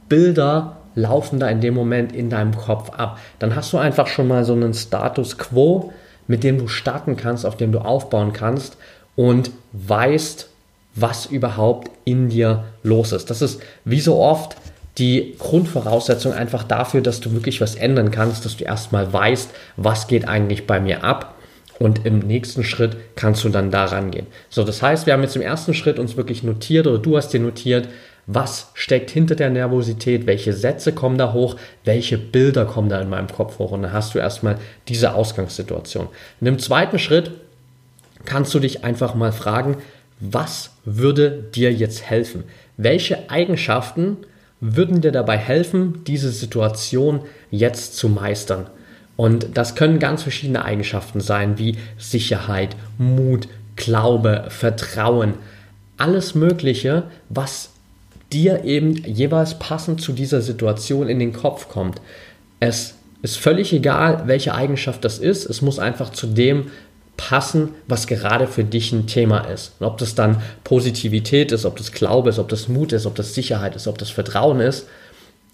Bilder 0.09 0.77
laufen 0.95 1.39
da 1.39 1.47
in 1.47 1.61
dem 1.61 1.73
Moment 1.73 2.13
in 2.13 2.29
deinem 2.29 2.55
Kopf 2.55 2.89
ab? 2.91 3.19
Dann 3.39 3.55
hast 3.55 3.71
du 3.73 3.77
einfach 3.77 4.07
schon 4.07 4.27
mal 4.27 4.43
so 4.43 4.53
einen 4.53 4.73
Status 4.73 5.37
quo, 5.37 5.93
mit 6.27 6.43
dem 6.43 6.57
du 6.57 6.67
starten 6.67 7.15
kannst, 7.15 7.45
auf 7.45 7.55
dem 7.55 7.71
du 7.71 7.79
aufbauen 7.79 8.33
kannst 8.33 8.77
und 9.15 9.51
weißt, 9.71 10.49
was 10.95 11.25
überhaupt 11.27 11.91
in 12.03 12.29
dir 12.29 12.65
los 12.83 13.13
ist. 13.13 13.29
Das 13.29 13.41
ist 13.41 13.61
wie 13.85 14.01
so 14.01 14.17
oft 14.17 14.57
die 14.97 15.35
Grundvoraussetzung 15.37 16.33
einfach 16.33 16.63
dafür, 16.63 17.01
dass 17.01 17.19
du 17.19 17.31
wirklich 17.33 17.61
was 17.61 17.75
ändern 17.75 18.11
kannst, 18.11 18.45
dass 18.45 18.57
du 18.57 18.63
erstmal 18.63 19.11
weißt, 19.13 19.51
was 19.75 20.07
geht 20.07 20.27
eigentlich 20.27 20.65
bei 20.65 20.79
mir 20.79 21.03
ab 21.03 21.35
und 21.79 22.05
im 22.05 22.19
nächsten 22.19 22.63
Schritt 22.63 22.97
kannst 23.15 23.43
du 23.43 23.49
dann 23.49 23.69
da 23.69 23.85
rangehen. 23.85 24.25
So, 24.49 24.63
das 24.63 24.81
heißt, 24.81 25.05
wir 25.05 25.13
haben 25.13 25.21
jetzt 25.21 25.35
im 25.35 25.41
ersten 25.41 25.73
Schritt 25.73 25.99
uns 25.99 26.17
wirklich 26.17 26.43
notiert 26.43 26.87
oder 26.87 26.97
du 26.97 27.17
hast 27.17 27.29
dir 27.29 27.39
notiert, 27.39 27.87
was 28.25 28.71
steckt 28.73 29.09
hinter 29.09 29.35
der 29.35 29.49
Nervosität, 29.49 30.25
welche 30.25 30.51
Sätze 30.53 30.91
kommen 30.91 31.17
da 31.17 31.31
hoch, 31.31 31.55
welche 31.85 32.17
Bilder 32.17 32.65
kommen 32.65 32.89
da 32.89 32.99
in 32.99 33.09
meinem 33.09 33.27
Kopf 33.27 33.59
hoch 33.59 33.71
und 33.71 33.83
dann 33.83 33.93
hast 33.93 34.15
du 34.15 34.19
erstmal 34.19 34.57
diese 34.87 35.13
Ausgangssituation. 35.13 36.07
Und 36.41 36.47
im 36.47 36.59
zweiten 36.59 36.99
Schritt 36.99 37.31
kannst 38.25 38.53
du 38.53 38.59
dich 38.59 38.83
einfach 38.83 39.15
mal 39.15 39.31
fragen, 39.31 39.77
was 40.19 40.71
würde 40.83 41.45
dir 41.55 41.71
jetzt 41.71 42.03
helfen? 42.03 42.43
Welche 42.75 43.29
Eigenschaften 43.29 44.17
würden 44.59 45.01
dir 45.01 45.11
dabei 45.11 45.37
helfen, 45.37 46.03
diese 46.05 46.31
Situation 46.31 47.21
jetzt 47.51 47.95
zu 47.95 48.09
meistern? 48.09 48.67
Und 49.15 49.57
das 49.57 49.75
können 49.75 49.99
ganz 49.99 50.23
verschiedene 50.23 50.63
Eigenschaften 50.63 51.21
sein, 51.21 51.57
wie 51.57 51.77
Sicherheit, 51.97 52.75
Mut, 52.97 53.47
Glaube, 53.75 54.45
Vertrauen, 54.49 55.35
alles 55.97 56.35
Mögliche, 56.35 57.03
was 57.29 57.71
dir 58.31 58.63
eben 58.63 58.95
jeweils 58.95 59.57
passend 59.59 60.01
zu 60.01 60.13
dieser 60.13 60.41
Situation 60.41 61.09
in 61.09 61.19
den 61.19 61.33
Kopf 61.33 61.69
kommt. 61.69 62.01
Es 62.59 62.95
ist 63.21 63.37
völlig 63.37 63.73
egal, 63.73 64.23
welche 64.25 64.53
Eigenschaft 64.53 65.03
das 65.03 65.19
ist. 65.19 65.45
Es 65.45 65.61
muss 65.61 65.79
einfach 65.79 66.11
zu 66.11 66.27
dem 66.27 66.71
passen, 67.17 67.73
was 67.87 68.07
gerade 68.07 68.47
für 68.47 68.63
dich 68.63 68.91
ein 68.91 69.07
Thema 69.07 69.39
ist. 69.39 69.73
Und 69.79 69.87
ob 69.87 69.97
das 69.97 70.15
dann 70.15 70.41
Positivität 70.63 71.51
ist, 71.51 71.65
ob 71.65 71.75
das 71.75 71.91
Glaube 71.91 72.29
ist, 72.29 72.39
ob 72.39 72.47
das 72.47 72.67
Mut 72.67 72.93
ist, 72.93 73.05
ob 73.05 73.15
das 73.15 73.33
Sicherheit 73.33 73.75
ist, 73.75 73.87
ob 73.87 73.97
das 73.97 74.11
Vertrauen 74.11 74.59
ist, 74.59 74.87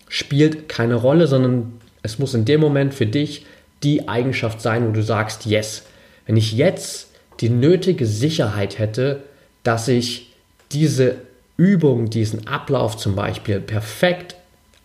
spielt 0.10 0.70
keine 0.70 0.96
Rolle, 0.96 1.25
sondern 1.27 1.79
es 2.03 2.20
muss 2.20 2.34
in 2.34 2.46
dem 2.46 2.60
Moment 2.60 2.93
für 2.93 3.08
dich 3.08 3.46
die 3.82 4.08
Eigenschaft 4.08 4.62
sein, 4.62 4.88
wo 4.88 4.91
du 4.91 5.01
sagst, 5.01 5.46
yes, 5.46 5.84
wenn 6.25 6.38
ich 6.38 6.53
jetzt 6.53 7.10
die 7.39 7.50
nötige 7.50 8.05
Sicherheit 8.05 8.77
hätte, 8.77 9.24
dass 9.63 9.88
ich 9.88 10.34
diese 10.72 11.15
Übung, 11.58 12.10
diesen 12.10 12.48
Ablauf 12.48 12.98
zum 12.98 13.15
Beispiel 13.15 13.60
perfekt 13.60 14.36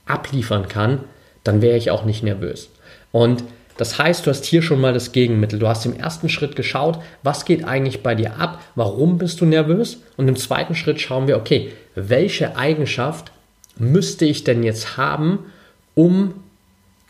abliefern 0.07 0.69
kann, 0.69 1.01
dann 1.45 1.61
wäre 1.61 1.77
ich 1.77 1.91
auch 1.91 2.05
nicht 2.05 2.23
nervös. 2.23 2.71
Und 3.13 3.45
das 3.79 3.97
heißt, 3.97 4.27
du 4.27 4.31
hast 4.31 4.45
hier 4.45 4.61
schon 4.61 4.81
mal 4.81 4.93
das 4.93 5.13
Gegenmittel. 5.13 5.61
Du 5.61 5.69
hast 5.69 5.87
im 5.87 5.97
ersten 5.97 6.29
Schritt 6.29 6.57
geschaut, 6.57 6.99
was 7.23 7.45
geht 7.45 7.65
eigentlich 7.65 8.03
bei 8.03 8.17
dir 8.17 8.37
ab, 8.37 8.61
warum 8.75 9.19
bist 9.19 9.41
du 9.41 9.47
nervös? 9.47 10.03
Und 10.17 10.27
im 10.27 10.37
zweiten 10.37 10.75
Schritt 10.75 11.01
schauen 11.01 11.29
wir, 11.29 11.37
okay, 11.37 11.73
welche 11.95 12.57
Eigenschaft 12.57 13.31
müsste 13.79 14.25
ich 14.25 14.43
denn 14.43 14.65
jetzt 14.65 14.97
haben, 14.97 15.47
um 15.95 16.35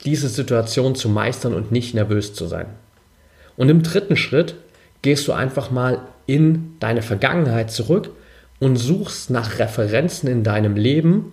diese 0.04 0.28
Situation 0.28 0.94
zu 0.94 1.08
meistern 1.08 1.54
und 1.54 1.72
nicht 1.72 1.94
nervös 1.94 2.34
zu 2.34 2.46
sein? 2.46 2.66
Und 3.56 3.70
im 3.70 3.82
dritten 3.82 4.16
Schritt 4.16 4.54
gehst 5.00 5.26
du 5.26 5.32
einfach 5.32 5.70
mal 5.70 6.02
in 6.26 6.76
deine 6.80 7.00
Vergangenheit 7.00 7.70
zurück 7.70 8.10
und 8.60 8.76
suchst 8.76 9.30
nach 9.30 9.58
Referenzen 9.58 10.28
in 10.28 10.44
deinem 10.44 10.76
Leben, 10.76 11.32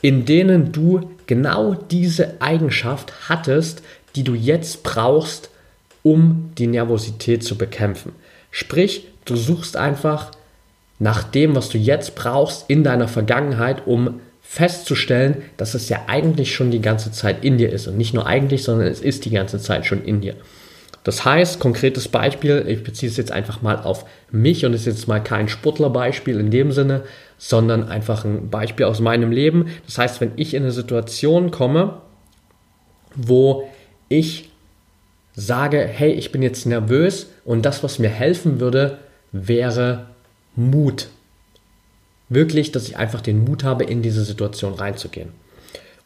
in 0.00 0.24
denen 0.24 0.72
du 0.72 1.10
genau 1.26 1.74
diese 1.74 2.40
Eigenschaft 2.40 3.28
hattest, 3.28 3.82
die 4.16 4.24
du 4.24 4.34
jetzt 4.34 4.82
brauchst, 4.82 5.50
um 6.02 6.52
die 6.58 6.66
Nervosität 6.66 7.44
zu 7.44 7.56
bekämpfen. 7.56 8.12
Sprich, 8.50 9.06
du 9.24 9.36
suchst 9.36 9.76
einfach 9.76 10.32
nach 10.98 11.22
dem, 11.22 11.54
was 11.54 11.68
du 11.68 11.78
jetzt 11.78 12.14
brauchst 12.14 12.68
in 12.68 12.84
deiner 12.84 13.08
Vergangenheit, 13.08 13.86
um 13.86 14.20
festzustellen, 14.42 15.42
dass 15.56 15.74
es 15.74 15.88
ja 15.88 16.00
eigentlich 16.08 16.54
schon 16.54 16.70
die 16.70 16.80
ganze 16.80 17.12
Zeit 17.12 17.44
in 17.44 17.56
dir 17.56 17.70
ist. 17.70 17.86
Und 17.86 17.96
nicht 17.96 18.14
nur 18.14 18.26
eigentlich, 18.26 18.64
sondern 18.64 18.88
es 18.88 19.00
ist 19.00 19.24
die 19.24 19.30
ganze 19.30 19.60
Zeit 19.60 19.86
schon 19.86 20.04
in 20.04 20.20
dir. 20.20 20.34
Das 21.04 21.24
heißt, 21.24 21.60
konkretes 21.60 22.08
Beispiel, 22.08 22.64
ich 22.68 22.82
beziehe 22.82 23.10
es 23.10 23.16
jetzt 23.16 23.32
einfach 23.32 23.62
mal 23.62 23.76
auf 23.76 24.04
mich 24.30 24.66
und 24.66 24.74
es 24.74 24.82
ist 24.82 24.86
jetzt 24.86 25.08
mal 25.08 25.22
kein 25.22 25.48
Sportlerbeispiel 25.48 26.38
in 26.38 26.50
dem 26.50 26.72
Sinne, 26.72 27.04
sondern 27.38 27.88
einfach 27.88 28.24
ein 28.24 28.50
Beispiel 28.50 28.84
aus 28.84 29.00
meinem 29.00 29.32
Leben. 29.32 29.68
Das 29.86 29.96
heißt, 29.96 30.20
wenn 30.20 30.32
ich 30.36 30.52
in 30.52 30.64
eine 30.64 30.72
Situation 30.72 31.50
komme, 31.50 32.02
wo 33.14 33.68
ich 34.10 34.50
sage, 35.34 35.86
hey, 35.86 36.12
ich 36.12 36.32
bin 36.32 36.42
jetzt 36.42 36.66
nervös 36.66 37.28
und 37.46 37.64
das, 37.64 37.82
was 37.82 37.98
mir 37.98 38.10
helfen 38.10 38.60
würde, 38.60 38.98
wäre 39.32 40.06
Mut. 40.56 41.08
Wirklich, 42.28 42.72
dass 42.72 42.88
ich 42.88 42.98
einfach 42.98 43.22
den 43.22 43.44
Mut 43.44 43.64
habe, 43.64 43.84
in 43.84 44.02
diese 44.02 44.24
Situation 44.24 44.74
reinzugehen. 44.74 45.30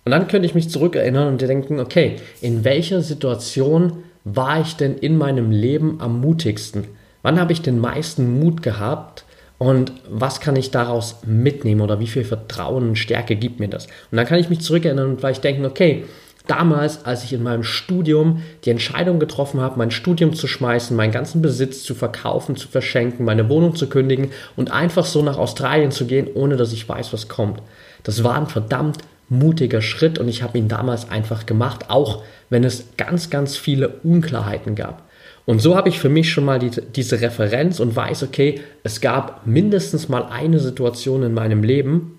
Und 0.04 0.12
dann 0.12 0.28
könnte 0.28 0.46
ich 0.46 0.54
mich 0.54 0.68
zurückerinnern 0.68 1.28
und 1.28 1.40
denken, 1.40 1.80
okay, 1.80 2.16
in 2.42 2.62
welcher 2.62 3.00
Situation 3.00 4.04
war 4.24 4.60
ich 4.60 4.76
denn 4.76 4.98
in 4.98 5.16
meinem 5.16 5.50
Leben 5.50 6.00
am 6.00 6.20
mutigsten? 6.20 6.84
Wann 7.22 7.40
habe 7.40 7.52
ich 7.52 7.62
den 7.62 7.78
meisten 7.78 8.38
Mut 8.38 8.62
gehabt? 8.62 9.24
Und 9.56 9.92
was 10.10 10.40
kann 10.40 10.56
ich 10.56 10.70
daraus 10.70 11.22
mitnehmen 11.24 11.80
oder 11.80 12.00
wie 12.00 12.06
viel 12.06 12.24
Vertrauen 12.24 12.88
und 12.88 12.98
Stärke 12.98 13.34
gibt 13.34 13.60
mir 13.60 13.68
das? 13.68 13.86
Und 14.10 14.18
dann 14.18 14.26
kann 14.26 14.38
ich 14.38 14.50
mich 14.50 14.60
zurückerinnern 14.60 15.10
und 15.10 15.20
vielleicht 15.20 15.44
denken, 15.44 15.64
okay, 15.64 16.04
damals, 16.46 17.04
als 17.04 17.24
ich 17.24 17.32
in 17.32 17.42
meinem 17.42 17.62
Studium 17.62 18.42
die 18.64 18.70
Entscheidung 18.70 19.18
getroffen 19.18 19.60
habe, 19.60 19.78
mein 19.78 19.90
Studium 19.90 20.34
zu 20.34 20.46
schmeißen, 20.46 20.96
meinen 20.96 21.12
ganzen 21.12 21.40
Besitz 21.40 21.82
zu 21.82 21.94
verkaufen, 21.94 22.56
zu 22.56 22.68
verschenken, 22.68 23.24
meine 23.24 23.48
Wohnung 23.48 23.76
zu 23.76 23.88
kündigen 23.88 24.30
und 24.56 24.70
einfach 24.70 25.06
so 25.06 25.22
nach 25.22 25.38
Australien 25.38 25.90
zu 25.90 26.06
gehen, 26.06 26.28
ohne 26.34 26.56
dass 26.56 26.72
ich 26.72 26.88
weiß, 26.88 27.12
was 27.12 27.28
kommt. 27.28 27.60
Das 28.02 28.24
war 28.24 28.36
ein 28.36 28.46
verdammt 28.46 28.98
mutiger 29.30 29.80
Schritt 29.80 30.18
und 30.18 30.28
ich 30.28 30.42
habe 30.42 30.58
ihn 30.58 30.68
damals 30.68 31.10
einfach 31.10 31.46
gemacht, 31.46 31.88
auch 31.88 32.22
wenn 32.50 32.62
es 32.62 32.88
ganz, 32.98 33.30
ganz 33.30 33.56
viele 33.56 33.88
Unklarheiten 34.02 34.74
gab. 34.74 35.02
Und 35.46 35.60
so 35.60 35.76
habe 35.76 35.88
ich 35.88 35.98
für 35.98 36.08
mich 36.08 36.30
schon 36.30 36.44
mal 36.44 36.58
die, 36.58 36.70
diese 36.70 37.20
Referenz 37.20 37.80
und 37.80 37.96
weiß, 37.96 38.22
okay, 38.22 38.60
es 38.82 39.00
gab 39.00 39.46
mindestens 39.46 40.08
mal 40.08 40.24
eine 40.24 40.58
Situation 40.58 41.22
in 41.22 41.34
meinem 41.34 41.62
Leben, 41.62 42.18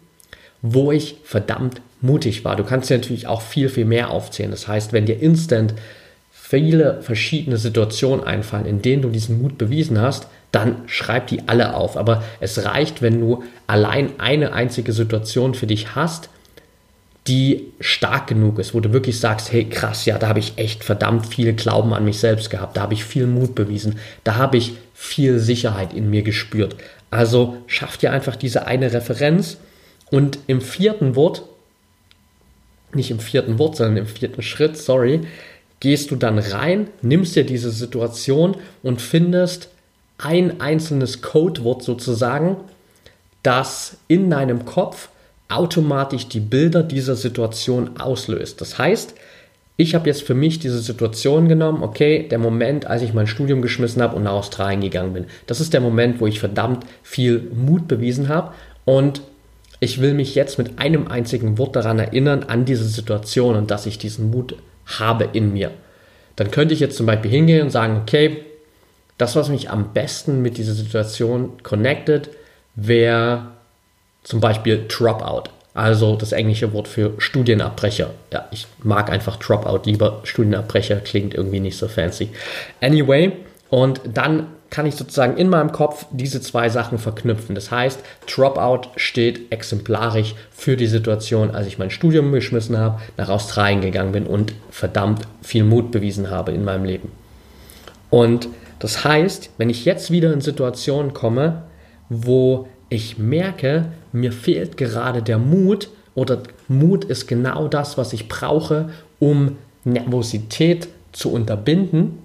wo 0.62 0.91
ich 0.91 1.17
verdammt 1.24 1.82
mutig 2.02 2.46
war. 2.46 2.56
Du 2.56 2.64
kannst 2.64 2.90
dir 2.90 2.98
natürlich 2.98 3.28
auch 3.28 3.42
viel, 3.42 3.70
viel 3.70 3.86
mehr 3.86 4.10
aufzählen. 4.10 4.52
Das 4.52 4.68
heißt, 4.68 4.94
wenn 4.94 5.06
dir 5.06 5.20
instant 5.20 5.74
viele 6.32 7.02
verschiedene 7.02 7.58
Situationen 7.58 8.24
einfallen, 8.24 8.66
in 8.66 8.82
denen 8.82 9.02
du 9.02 9.10
diesen 9.10 9.42
Mut 9.42 9.58
bewiesen 9.58 10.00
hast, 10.00 10.28
dann 10.52 10.84
schreib 10.86 11.28
die 11.28 11.48
alle 11.48 11.75
auf. 11.75 11.98
Aber 11.98 12.24
es 12.40 12.64
reicht, 12.64 13.02
wenn 13.02 13.20
du 13.20 13.44
allein 13.68 14.20
eine 14.20 14.54
einzige 14.54 14.94
Situation 14.94 15.54
für 15.54 15.68
dich 15.68 15.96
hast, 15.96 16.30
die 17.28 17.74
stark 17.80 18.28
genug 18.28 18.60
ist, 18.60 18.74
wo 18.75 18.80
du 18.80 18.94
wirklich 18.94 19.20
sagst, 19.20 19.52
hey 19.52 19.66
krass, 19.66 20.06
ja, 20.06 20.20
da 20.20 20.28
habe 20.28 20.40
ich 20.40 20.58
echt 20.58 20.84
verdammt 20.84 21.25
viel 21.25 21.54
Glauben 21.54 21.94
an 21.94 22.06
mich 22.06 22.20
selbst 22.20 22.52
gehabt, 22.52 22.78
da 22.78 22.82
habe 22.82 22.94
ich 22.94 23.04
viel 23.04 23.25
Mut 23.25 23.56
bewiesen, 23.56 23.98
da 24.24 24.36
habe 24.36 24.58
ich 24.58 24.74
viel 24.94 25.40
Sicherheit 25.40 25.94
in 25.94 26.10
mir 26.10 26.22
gespürt. 26.22 26.75
Also 27.10 27.58
schaff 27.66 27.98
dir 27.98 28.12
einfach 28.12 28.36
diese 28.36 28.68
eine 28.68 28.94
Referenz 28.94 29.58
und 30.12 30.38
im 30.46 30.62
vierten 30.62 31.16
Wort, 31.16 31.44
nicht 32.96 33.12
im 33.12 33.20
vierten 33.20 33.60
Wort, 33.60 33.75
sondern 33.75 33.98
im 33.98 34.08
vierten 34.08 34.42
Schritt, 34.42 34.78
sorry, 34.78 35.22
gehst 35.80 36.12
du 36.12 36.16
dann 36.16 36.40
rein, 36.40 36.88
nimmst 37.02 37.36
dir 37.36 37.46
diese 37.46 37.72
Situation 37.72 38.56
und 38.82 39.02
findest 39.02 39.70
ein 40.18 40.62
einzelnes 40.62 41.22
Codewort 41.22 41.84
sozusagen, 41.84 42.58
das 43.44 43.98
in 44.08 44.30
deinem 44.30 44.66
Kopf 44.66 45.10
automatisch 45.50 46.28
die 46.28 46.40
Bilder 46.40 46.82
dieser 46.82 47.16
Situation 47.16 48.00
auslöst. 48.00 48.62
Das 48.62 48.80
heißt, 48.80 49.14
ich 49.78 49.94
habe 49.94 50.08
jetzt 50.08 50.24
für 50.24 50.34
mich 50.34 50.60
diese 50.60 50.80
Situation 50.80 51.50
genommen, 51.50 51.84
okay, 51.84 52.28
der 52.30 52.40
Moment, 52.40 52.88
als 52.88 53.02
ich 53.02 53.14
mein 53.14 53.28
Studium 53.28 53.62
geschmissen 53.62 54.02
habe 54.02 54.16
und 54.16 54.24
nach 54.24 54.32
Australien 54.32 54.82
gegangen 54.82 55.14
bin. 55.14 55.25
Das 55.48 55.60
ist 55.60 55.74
der 55.74 55.82
Moment, 55.82 56.22
wo 56.22 56.28
ich 56.28 56.40
verdammt 56.40 56.86
viel 57.04 57.52
Mut 57.54 57.88
bewiesen 57.88 58.30
habe 58.30 58.54
und 58.86 59.22
ich 59.79 60.01
will 60.01 60.13
mich 60.13 60.36
jetzt 60.36 60.58
mit 60.58 60.79
einem 60.79 61.08
einzigen 61.08 61.58
Wort 61.58 61.75
daran 61.75 62.00
erinnern, 62.00 62.44
an 62.44 62.65
diese 62.65 62.86
Situation 62.86 63.55
und 63.55 63.72
dass 63.72 63.86
ich 63.86 63.98
diesen 63.98 64.32
Mut 64.32 64.55
habe 65.00 65.29
in 65.34 65.53
mir. 65.53 65.72
Dann 66.36 66.51
könnte 66.51 66.74
ich 66.74 66.79
jetzt 66.79 66.98
zum 66.98 67.05
Beispiel 67.05 67.32
hingehen 67.32 67.63
und 67.63 67.70
sagen, 67.70 68.00
okay, 68.01 68.38
das, 69.17 69.36
was 69.36 69.50
mich 69.50 69.70
am 69.70 69.94
besten 69.94 70.41
mit 70.41 70.58
dieser 70.58 70.74
Situation 70.74 71.53
connected, 71.63 72.29
wäre 72.75 73.48
zum 74.24 74.41
Beispiel 74.41 74.86
Dropout, 74.88 75.50
also 75.74 76.15
das 76.15 76.32
englische 76.32 76.74
Wort 76.74 76.88
für 76.88 77.13
Studienabbrecher. 77.17 78.12
Ja, 78.34 78.48
ich 78.51 78.67
mag 78.84 79.10
einfach 79.10 79.38
Dropout 79.38 79.82
lieber. 79.86 80.22
Studienabbrecher 80.24 80.98
klingt 80.98 81.34
irgendwie 81.34 81.60
nicht 81.60 81.77
so 81.77 81.88
fancy. 81.88 82.29
Anyway, 82.82 83.32
und 83.70 84.01
dann 84.05 84.48
kann 84.69 84.86
ich 84.86 84.95
sozusagen 84.95 85.38
in 85.38 85.50
meinem 85.50 85.72
Kopf 85.72 86.05
diese 86.12 86.41
zwei 86.41 86.69
Sachen 86.69 86.98
verknüpfen. 86.98 87.55
Das 87.55 87.72
heißt, 87.72 88.00
Dropout 88.27 88.89
steht 88.95 89.51
exemplarisch 89.51 90.36
für 90.51 90.75
die 90.75 90.88
Situation, 90.88 91.51
als 91.51 91.67
ich 91.67 91.77
mein 91.77 91.91
Studium 91.91 92.31
geschmissen 92.31 92.77
habe, 92.77 93.00
nach 93.17 93.29
Australien 93.29 93.81
gegangen 93.81 94.12
bin 94.12 94.25
und 94.25 94.53
verdammt 94.69 95.22
viel 95.41 95.63
Mut 95.63 95.91
bewiesen 95.91 96.29
habe 96.29 96.51
in 96.51 96.63
meinem 96.63 96.86
Leben. 96.86 97.12
Und 98.10 98.50
das 98.79 99.03
heißt, 99.03 99.51
wenn 99.57 99.69
ich 99.69 99.86
jetzt 99.86 100.12
wieder 100.12 100.34
in 100.34 100.41
Situationen 100.41 101.13
komme, 101.13 101.63
wo 102.10 102.67
ich 102.89 103.17
merke, 103.17 103.86
mir 104.12 104.31
fehlt 104.31 104.77
gerade 104.77 105.22
der 105.22 105.38
Mut 105.38 105.89
oder 106.13 106.43
Mut 106.67 107.03
ist 107.05 107.27
genau 107.27 107.67
das, 107.67 107.98
was 107.98 108.13
ich 108.13 108.27
brauche, 108.27 108.89
um 109.19 109.57
Nervosität 109.84 110.88
zu 111.12 111.31
unterbinden, 111.31 112.19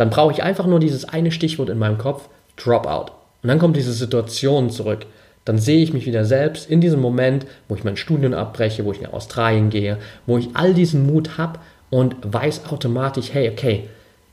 dann 0.00 0.08
brauche 0.08 0.32
ich 0.32 0.42
einfach 0.42 0.66
nur 0.66 0.80
dieses 0.80 1.04
eine 1.04 1.30
Stichwort 1.30 1.68
in 1.68 1.78
meinem 1.78 1.98
Kopf, 1.98 2.30
Dropout. 2.56 3.12
Und 3.42 3.48
dann 3.48 3.58
kommt 3.58 3.76
diese 3.76 3.92
Situation 3.92 4.70
zurück. 4.70 5.04
Dann 5.44 5.58
sehe 5.58 5.82
ich 5.82 5.92
mich 5.92 6.06
wieder 6.06 6.24
selbst 6.24 6.70
in 6.70 6.80
diesem 6.80 7.00
Moment, 7.00 7.44
wo 7.68 7.74
ich 7.74 7.84
mein 7.84 7.98
Studium 7.98 8.32
abbreche, 8.32 8.86
wo 8.86 8.92
ich 8.92 9.02
nach 9.02 9.12
Australien 9.12 9.68
gehe, 9.68 9.98
wo 10.24 10.38
ich 10.38 10.48
all 10.54 10.72
diesen 10.72 11.06
Mut 11.06 11.36
habe 11.36 11.58
und 11.90 12.16
weiß 12.22 12.62
automatisch, 12.70 13.34
hey, 13.34 13.50
okay, 13.50 13.90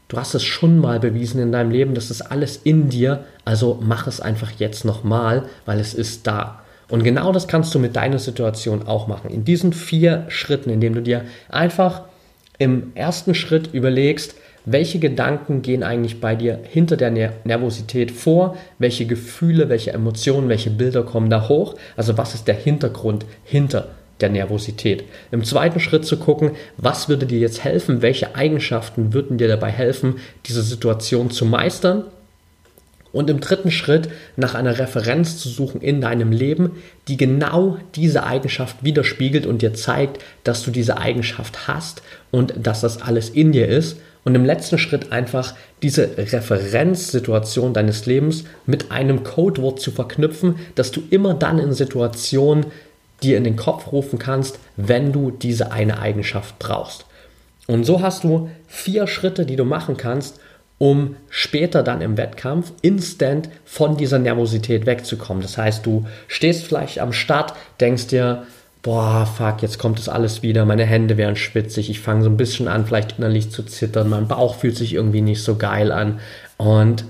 du 0.08 0.16
hast 0.16 0.36
es 0.36 0.44
schon 0.46 0.80
mal 0.80 1.02
bewiesen 1.02 1.42
in 1.42 1.52
deinem 1.52 1.72
Leben, 1.72 1.96
das 1.96 2.12
ist 2.12 2.22
alles 2.22 2.56
in 2.64 2.88
dir, 2.88 3.26
also 3.44 3.78
mach 3.82 4.08
es 4.08 4.22
einfach 4.22 4.52
jetzt 4.60 4.86
nochmal, 4.86 5.50
weil 5.66 5.82
es 5.82 5.94
ist 5.94 6.28
da. 6.28 6.62
Und 6.88 7.04
genau 7.04 7.34
das 7.34 7.50
kannst 7.50 7.76
du 7.76 7.80
mit 7.80 7.98
deiner 7.98 8.20
Situation 8.20 8.88
auch 8.88 9.08
machen. 9.08 9.32
In 9.32 9.44
diesen 9.44 9.74
vier 9.74 10.24
Schritten, 10.30 10.70
indem 10.70 10.96
du 10.96 11.02
dir 11.02 11.26
einfach 11.50 12.04
im 12.58 12.94
ersten 12.96 13.36
Schritt 13.36 13.74
überlegst, 13.74 14.36
welche 14.70 15.00
Gedanken 15.00 15.62
gehen 15.62 15.82
eigentlich 15.82 16.20
bei 16.20 16.36
dir 16.36 16.60
hinter 16.62 16.98
der 16.98 17.10
Nervosität 17.46 18.12
vor, 18.12 18.58
welche 18.80 19.06
Gefühle, 19.06 19.70
welche 19.70 19.94
Emotionen, 19.94 20.50
welche 20.50 20.70
Bilder 20.70 21.04
kommen 21.04 21.30
da 21.30 21.48
hoch, 21.48 21.76
also 21.96 22.18
was 22.18 22.36
ist 22.36 22.50
der 22.50 22.56
Hintergrund 22.56 23.26
hinter 23.46 23.88
der 24.20 24.30
Nervosität. 24.30 25.06
Im 25.32 25.46
zweiten 25.46 25.80
Schritt 25.80 26.06
zu 26.06 26.18
gucken, 26.18 26.52
was 26.76 27.08
würde 27.08 27.26
dir 27.26 27.40
jetzt 27.40 27.64
helfen, 27.64 28.02
welche 28.02 28.36
Eigenschaften 28.36 29.14
würden 29.14 29.38
dir 29.38 29.48
dabei 29.48 29.72
helfen, 29.72 30.16
diese 30.46 30.64
Situation 30.64 31.32
zu 31.32 31.46
meistern. 31.46 32.04
Und 33.14 33.30
im 33.30 33.40
dritten 33.40 33.72
Schritt 33.72 34.10
nach 34.36 34.54
einer 34.54 34.80
Referenz 34.80 35.38
zu 35.38 35.48
suchen 35.48 35.80
in 35.80 36.02
deinem 36.02 36.34
Leben, 36.34 36.72
die 37.08 37.16
genau 37.16 37.78
diese 37.96 38.26
Eigenschaft 38.26 38.84
widerspiegelt 38.84 39.46
und 39.46 39.62
dir 39.62 39.74
zeigt, 39.74 40.22
dass 40.44 40.64
du 40.64 40.72
diese 40.72 40.98
Eigenschaft 40.98 41.70
hast 41.70 42.02
und 42.32 42.54
dass 42.62 42.82
das 42.82 43.02
alles 43.02 43.30
in 43.30 43.54
dir 43.54 43.70
ist. 43.70 43.98
Und 44.28 44.36
im 44.36 44.44
letzten 44.44 44.78
Schritt 44.78 45.14
einfach 45.14 45.56
diese 45.82 46.18
Referenzsituation 46.18 47.74
deines 47.74 48.06
Lebens 48.08 48.44
mit 48.66 48.92
einem 48.92 49.24
Codewort 49.24 49.80
zu 49.80 49.90
verknüpfen, 49.90 50.58
dass 50.76 50.92
du 50.92 51.02
immer 51.12 51.34
dann 51.34 51.60
in 51.60 51.72
Situationen 51.72 52.66
dir 53.24 53.38
in 53.38 53.46
den 53.46 53.56
Kopf 53.56 53.90
rufen 53.94 54.20
kannst, 54.20 54.60
wenn 54.76 55.14
du 55.14 55.32
diese 55.32 55.72
eine 55.72 56.00
Eigenschaft 56.00 56.60
brauchst. 56.60 57.06
Und 57.68 57.86
so 57.86 58.02
hast 58.02 58.26
du 58.26 58.50
vier 58.68 59.08
Schritte, 59.08 59.46
die 59.46 59.56
du 59.56 59.64
machen 59.64 59.96
kannst, 59.96 60.42
um 60.78 61.16
später 61.30 61.82
dann 61.82 62.02
im 62.02 62.18
Wettkampf 62.18 62.74
instant 62.82 63.48
von 63.64 63.96
dieser 63.96 64.20
Nervosität 64.20 64.86
wegzukommen. 64.86 65.42
Das 65.42 65.58
heißt, 65.58 65.86
du 65.86 66.06
stehst 66.28 66.66
vielleicht 66.66 67.00
am 67.00 67.14
Start, 67.14 67.54
denkst 67.80 68.08
dir, 68.08 68.46
boah, 68.82 69.26
fuck, 69.26 69.62
jetzt 69.62 69.80
kommt 69.80 70.00
das 70.00 70.10
alles 70.10 70.44
wieder, 70.44 70.66
meine 70.66 70.86
Hände 70.86 71.18
werden 71.18 71.36
schwitzig, 71.36 71.90
ich 71.90 72.00
fange 72.00 72.24
so 72.24 72.30
ein 72.30 72.38
bisschen 72.38 72.68
an, 72.68 72.86
vielleicht 72.86 73.18
innerlich 73.18 73.52
zu 73.52 73.64
zittern, 73.64 74.10
mein 74.10 74.28
Bauch 74.28 74.56
fühlt 74.56 74.78
sich 74.78 74.94
irgendwie 74.94 75.22
nicht 75.22 75.44
so 75.44 75.56
geil 75.56 75.92
an 75.92 76.20
und 76.58 77.06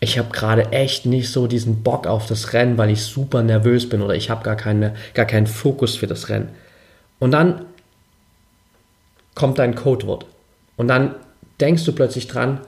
ich 0.00 0.18
habe 0.18 0.30
gerade 0.30 0.72
echt 0.72 1.04
nicht 1.04 1.30
so 1.30 1.46
diesen 1.46 1.82
Bock 1.82 2.06
auf 2.06 2.26
das 2.26 2.54
Rennen, 2.54 2.78
weil 2.78 2.90
ich 2.90 3.02
super 3.02 3.42
nervös 3.42 3.88
bin 3.88 4.00
oder 4.00 4.14
ich 4.14 4.30
habe 4.30 4.42
gar, 4.42 4.56
keine, 4.56 4.94
gar 5.12 5.26
keinen 5.26 5.46
Fokus 5.46 5.96
für 5.96 6.06
das 6.06 6.30
Rennen. 6.30 6.48
Und 7.18 7.32
dann 7.32 7.66
kommt 9.34 9.58
dein 9.58 9.74
Codewort. 9.74 10.24
Und 10.76 10.88
dann 10.88 11.16
denkst 11.60 11.84
du 11.84 11.92
plötzlich 11.92 12.28
dran, 12.28 12.60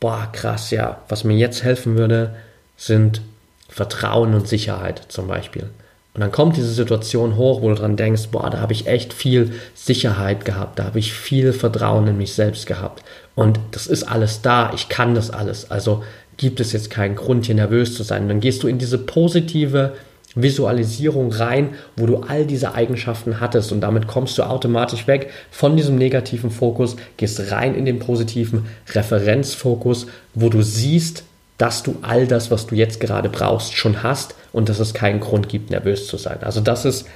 boah, 0.00 0.28
krass, 0.32 0.72
ja, 0.72 1.00
was 1.08 1.22
mir 1.22 1.36
jetzt 1.36 1.62
helfen 1.62 1.96
würde, 1.96 2.34
sind 2.76 3.22
Vertrauen 3.68 4.34
und 4.34 4.48
Sicherheit 4.48 5.04
zum 5.08 5.28
Beispiel. 5.28 5.70
Und 6.12 6.22
dann 6.22 6.32
kommt 6.32 6.56
diese 6.56 6.72
Situation 6.72 7.36
hoch, 7.36 7.62
wo 7.62 7.68
du 7.68 7.76
dran 7.76 7.96
denkst, 7.96 8.28
boah, 8.32 8.50
da 8.50 8.58
habe 8.58 8.72
ich 8.72 8.88
echt 8.88 9.12
viel 9.12 9.52
Sicherheit 9.74 10.44
gehabt, 10.44 10.78
da 10.78 10.84
habe 10.84 10.98
ich 10.98 11.12
viel 11.12 11.52
Vertrauen 11.52 12.06
in 12.08 12.16
mich 12.16 12.34
selbst 12.34 12.66
gehabt. 12.66 13.04
Und 13.36 13.60
das 13.70 13.86
ist 13.86 14.02
alles 14.02 14.42
da, 14.42 14.72
ich 14.74 14.88
kann 14.88 15.14
das 15.14 15.30
alles. 15.30 15.70
Also 15.70 16.02
gibt 16.36 16.58
es 16.58 16.72
jetzt 16.72 16.90
keinen 16.90 17.14
Grund, 17.14 17.46
hier 17.46 17.54
nervös 17.54 17.94
zu 17.94 18.02
sein. 18.02 18.26
dann 18.28 18.40
gehst 18.40 18.62
du 18.62 18.68
in 18.68 18.78
diese 18.78 18.98
positive 18.98 19.92
Visualisierung 20.34 21.32
rein, 21.32 21.70
wo 21.96 22.06
du 22.06 22.18
all 22.18 22.44
diese 22.44 22.74
Eigenschaften 22.74 23.40
hattest 23.40 23.72
und 23.72 23.80
damit 23.80 24.06
kommst 24.06 24.38
du 24.38 24.42
automatisch 24.42 25.06
weg 25.06 25.30
von 25.50 25.76
diesem 25.76 25.96
negativen 25.96 26.50
Fokus, 26.50 26.96
gehst 27.16 27.50
rein 27.50 27.74
in 27.74 27.84
den 27.84 27.98
positiven 27.98 28.66
Referenzfokus, 28.92 30.06
wo 30.34 30.48
du 30.48 30.62
siehst, 30.62 31.24
dass 31.60 31.82
du 31.82 31.96
all 32.00 32.26
das, 32.26 32.50
was 32.50 32.66
du 32.66 32.74
jetzt 32.74 33.00
gerade 33.00 33.28
brauchst, 33.28 33.74
schon 33.74 34.02
hast 34.02 34.34
und 34.50 34.70
dass 34.70 34.78
es 34.78 34.94
keinen 34.94 35.20
Grund 35.20 35.50
gibt, 35.50 35.68
nervös 35.68 36.06
zu 36.06 36.16
sein. 36.16 36.38
Also 36.40 36.62
das 36.62 36.86
ist 36.86 37.06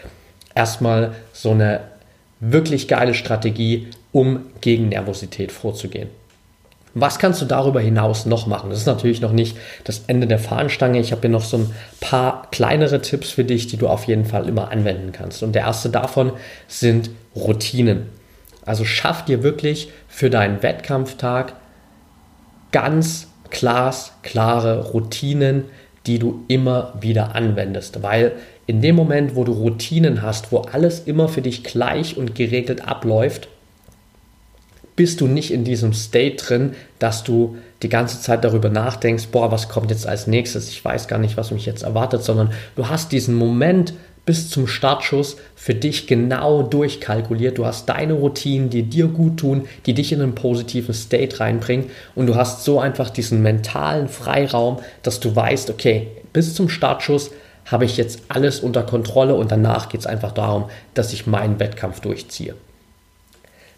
erstmal 0.55 1.15
so 1.33 1.53
eine 1.53 1.81
wirklich 2.41 2.87
geile 2.87 3.15
Strategie, 3.15 3.89
um 4.13 4.41
gegen 4.61 4.91
Nervosität 4.91 5.51
vorzugehen. 5.51 6.11
Was 6.93 7.19
kannst 7.19 7.41
du 7.41 7.47
darüber 7.47 7.81
hinaus 7.81 8.27
noch 8.27 8.47
machen? 8.47 8.69
Das 8.69 8.81
ist 8.81 8.87
natürlich 8.87 9.23
noch 9.23 9.33
nicht 9.33 9.57
das 9.85 10.03
Ende 10.09 10.27
der 10.27 10.39
Fahnenstange. 10.39 11.01
Ich 11.01 11.13
habe 11.13 11.23
hier 11.23 11.31
noch 11.31 11.43
so 11.43 11.57
ein 11.57 11.75
paar 12.01 12.49
kleinere 12.51 13.01
Tipps 13.01 13.31
für 13.31 13.45
dich, 13.45 13.67
die 13.67 13.79
du 13.79 13.89
auf 13.89 14.05
jeden 14.05 14.27
Fall 14.27 14.47
immer 14.47 14.71
anwenden 14.71 15.13
kannst. 15.13 15.43
Und 15.43 15.55
der 15.55 15.63
erste 15.63 15.89
davon 15.89 16.33
sind 16.69 17.09
Routinen. 17.35 18.11
Also 18.67 18.85
schaff 18.85 19.25
dir 19.25 19.43
wirklich 19.43 19.89
für 20.07 20.29
deinen 20.29 20.63
Wettkampftag 20.63 21.55
ganz 22.73 23.29
klare 23.55 24.91
Routinen, 24.91 25.65
die 26.07 26.19
du 26.19 26.45
immer 26.49 26.95
wieder 27.01 27.35
anwendest. 27.35 28.03
Weil 28.03 28.33
in 28.67 28.81
dem 28.81 28.97
Moment, 28.97 29.37
wo 29.37 29.45
du 29.45 29.53
Routinen 29.53 30.23
hast, 30.23 30.53
wo 30.53 30.59
alles 30.59 31.01
immer 31.01 31.29
für 31.29 31.43
dich 31.43 31.65
gleich 31.65 32.17
und 32.17 32.35
geregelt 32.35 32.87
abläuft, 32.87 33.49
bist 34.97 35.21
du 35.21 35.27
nicht 35.27 35.51
in 35.51 35.65
diesem 35.65 35.93
State 35.93 36.37
drin, 36.37 36.75
dass 36.99 37.25
du 37.25 37.57
die 37.83 37.89
ganze 37.89 38.21
Zeit 38.21 38.45
darüber 38.45 38.71
nachdenkst, 38.71 39.27
boah, 39.33 39.51
was 39.51 39.69
kommt 39.69 39.91
jetzt 39.91 40.07
als 40.07 40.27
nächstes? 40.27 40.69
Ich 40.69 40.85
weiß 40.85 41.09
gar 41.09 41.19
nicht, 41.19 41.37
was 41.37 41.51
mich 41.51 41.67
jetzt 41.67 41.83
erwartet, 41.83 42.23
sondern 42.23 42.53
du 42.77 42.89
hast 42.89 43.11
diesen 43.13 43.35
Moment 43.35 43.95
bis 44.27 44.49
zum 44.49 44.67
Startschuss 44.67 45.37
für 45.55 45.75
dich 45.75 46.07
genau 46.07 46.63
durchkalkuliert. 46.63 47.59
Du 47.59 47.67
hast 47.67 47.89
deine 47.89 48.15
Routinen, 48.15 48.71
die 48.71 48.85
dir 48.85 49.07
gut 49.07 49.39
tun, 49.39 49.69
die 49.87 49.95
dich 49.95 50.13
in 50.13 50.23
einen 50.23 50.35
positiven 50.35 50.95
State 50.95 51.41
reinbringen 51.41 51.91
und 52.15 52.27
du 52.27 52.35
hast 52.35 52.65
so 52.65 52.81
einfach 52.81 53.11
diesen 53.11 53.43
mentalen 53.43 54.09
Freiraum, 54.09 54.79
dass 55.03 55.21
du 55.21 55.35
weißt, 55.35 55.71
okay, 55.71 56.09
bis 56.33 56.55
zum 56.55 56.69
Startschuss 56.69 57.31
habe 57.67 57.85
ich 57.85 57.97
jetzt 57.97 58.23
alles 58.29 58.61
unter 58.61 58.83
Kontrolle 58.83 59.35
und 59.35 59.51
danach 59.51 59.89
geht 59.89 60.01
es 60.01 60.07
einfach 60.07 60.33
darum, 60.33 60.67
dass 60.95 61.13
ich 61.13 61.27
meinen 61.27 61.61
Wettkampf 61.61 62.01
durchziehe. 62.01 62.55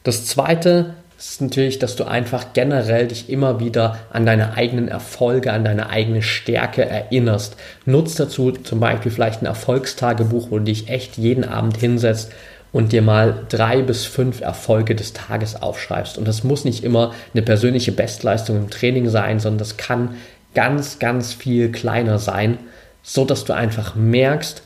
Das 0.02 0.26
zweite 0.26 0.94
ist 1.18 1.40
natürlich, 1.40 1.78
dass 1.78 1.96
du 1.96 2.04
einfach 2.04 2.52
generell 2.52 3.08
dich 3.08 3.30
immer 3.30 3.58
wieder 3.58 3.98
an 4.12 4.26
deine 4.26 4.54
eigenen 4.54 4.88
Erfolge, 4.88 5.52
an 5.52 5.64
deine 5.64 5.88
eigene 5.88 6.22
Stärke 6.22 6.84
erinnerst. 6.84 7.56
Nutz 7.86 8.16
dazu 8.16 8.52
zum 8.52 8.80
Beispiel 8.80 9.10
vielleicht 9.10 9.42
ein 9.42 9.46
Erfolgstagebuch, 9.46 10.50
wo 10.50 10.58
du 10.58 10.64
dich 10.64 10.88
echt 10.88 11.16
jeden 11.16 11.44
Abend 11.44 11.78
hinsetzt 11.78 12.32
und 12.72 12.92
dir 12.92 13.00
mal 13.00 13.46
drei 13.48 13.80
bis 13.80 14.04
fünf 14.04 14.42
Erfolge 14.42 14.94
des 14.94 15.14
Tages 15.14 15.62
aufschreibst. 15.62 16.18
Und 16.18 16.28
das 16.28 16.44
muss 16.44 16.66
nicht 16.66 16.84
immer 16.84 17.14
eine 17.32 17.42
persönliche 17.42 17.92
Bestleistung 17.92 18.56
im 18.56 18.70
Training 18.70 19.08
sein, 19.08 19.40
sondern 19.40 19.58
das 19.58 19.78
kann 19.78 20.16
ganz, 20.54 20.98
ganz 20.98 21.32
viel 21.32 21.72
kleiner 21.72 22.18
sein, 22.18 22.58
so 23.02 23.24
dass 23.24 23.44
du 23.44 23.54
einfach 23.54 23.94
merkst, 23.94 24.62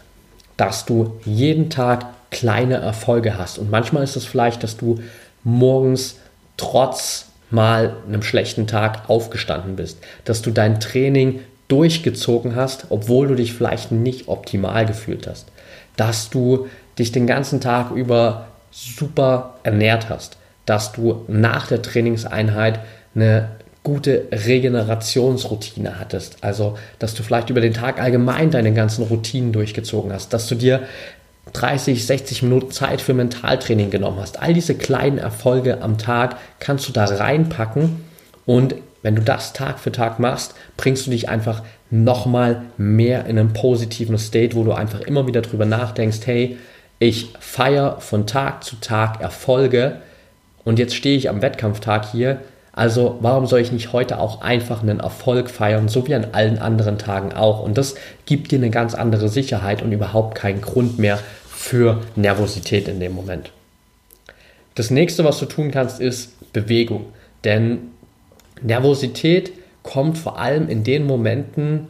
dass 0.57 0.85
du 0.87 1.21
jeden 1.25 1.71
Tag 1.71 2.07
kleine 2.31 2.77
Erfolge 2.77 3.39
hast. 3.39 3.59
Und 3.59 3.71
manchmal 3.71 4.03
ist 4.03 4.17
es 4.17 4.25
vielleicht, 4.25 4.65
dass 4.65 4.77
du 4.77 4.99
morgens 5.45 6.17
trotz 6.61 7.27
mal 7.51 7.97
einem 8.07 8.23
schlechten 8.23 8.67
Tag 8.67 9.09
aufgestanden 9.09 9.77
bist, 9.77 9.99
dass 10.25 10.43
du 10.43 10.51
dein 10.51 10.79
Training 10.79 11.41
durchgezogen 11.69 12.55
hast, 12.55 12.87
obwohl 12.91 13.29
du 13.29 13.35
dich 13.35 13.55
vielleicht 13.55 13.93
nicht 13.93 14.29
optimal 14.29 14.87
gefühlt 14.87 15.27
hast, 15.27 15.49
dass 15.97 16.31
du 16.31 16.69
dich 16.99 17.13
den 17.13 17.27
ganzen 17.27 17.61
Tag 17.61 17.93
über 17.93 18.49
super 18.71 19.55
ernährt 19.63 20.09
hast, 20.09 20.37
dass 20.67 20.93
du 20.93 21.25
nach 21.29 21.69
der 21.69 21.83
Trainingseinheit 21.83 22.81
eine 23.15 23.49
gute 23.83 24.29
Regenerationsroutine 24.31 25.99
hattest. 25.99 26.45
Also, 26.45 26.77
dass 26.99 27.15
du 27.15 27.23
vielleicht 27.23 27.51
über 27.51 27.63
den 27.63 27.73
Tag 27.73 28.01
allgemein 28.01 28.51
deine 28.51 28.75
ganzen 28.75 29.05
Routinen 29.05 29.53
durchgezogen 29.53 30.13
hast, 30.13 30.33
dass 30.33 30.47
du 30.49 30.55
dir 30.55 30.83
30, 31.53 32.07
60 32.07 32.43
Minuten 32.43 32.71
Zeit 32.71 33.01
für 33.01 33.15
Mentaltraining 33.15 33.91
genommen 33.91 34.19
hast. 34.21 34.41
All 34.41 34.55
diese 34.55 34.75
kleinen 34.75 35.19
Erfolge 35.19 35.83
am 35.83 35.99
Tag 35.99 36.37
kannst 36.59 36.89
du 36.89 36.93
da 36.93 37.05
reinpacken 37.05 38.05
und 38.47 38.75
wenn 39.03 39.17
du 39.17 39.23
das 39.23 39.53
Tag 39.53 39.79
für 39.79 39.93
Tag 39.93 40.19
machst, 40.19 40.55
bringst 40.77 41.07
du 41.07 41.11
dich 41.11 41.29
einfach 41.29 41.63
nochmal 41.91 42.63
mehr 42.77 43.27
in 43.27 43.39
einen 43.39 43.53
positiven 43.53 44.19
State, 44.19 44.55
wo 44.55 44.65
du 44.65 44.73
einfach 44.73 45.01
immer 45.01 45.27
wieder 45.27 45.41
drüber 45.43 45.65
nachdenkst, 45.65 46.21
hey, 46.25 46.59
ich 46.99 47.33
feiere 47.41 48.01
von 48.01 48.27
Tag 48.27 48.63
zu 48.63 48.77
Tag 48.77 49.21
Erfolge 49.21 49.97
und 50.65 50.79
jetzt 50.79 50.95
stehe 50.95 51.17
ich 51.17 51.31
am 51.31 51.41
Wettkampftag 51.41 52.11
hier, 52.13 52.41
also 52.81 53.19
warum 53.21 53.45
soll 53.45 53.61
ich 53.61 53.73
nicht 53.73 53.93
heute 53.93 54.19
auch 54.19 54.41
einfach 54.41 54.81
einen 54.83 55.01
Erfolg 55.01 55.51
feiern, 55.51 55.89
so 55.89 56.09
wie 56.09 56.15
an 56.15 56.29
allen 56.33 56.59
anderen 56.59 56.97
Tagen 56.97 57.35
auch? 57.35 57.63
Und 57.63 57.77
das 57.77 57.95
gibt 58.25 58.53
dir 58.53 58.59
eine 58.59 58.71
ganz 58.71 58.95
andere 58.95 59.29
Sicherheit 59.29 59.83
und 59.83 59.93
überhaupt 59.93 60.35
keinen 60.35 60.63
Grund 60.63 60.99
mehr 60.99 61.19
für 61.47 62.01
Nervosität 62.17 62.89
in 62.89 62.99
dem 62.99 63.13
Moment. 63.13 63.53
Das 64.77 64.91
nächste, 64.91 65.25
was 65.25 65.39
du 65.39 65.45
tun 65.45 65.71
kannst, 65.71 66.01
ist 66.01 66.55
Bewegung. 66.55 67.05
Denn 67.45 67.91
Nervosität 68.63 69.53
kommt 69.83 70.17
vor 70.17 70.39
allem 70.39 70.67
in 70.71 70.83
den 70.83 71.07
Momenten 71.07 71.89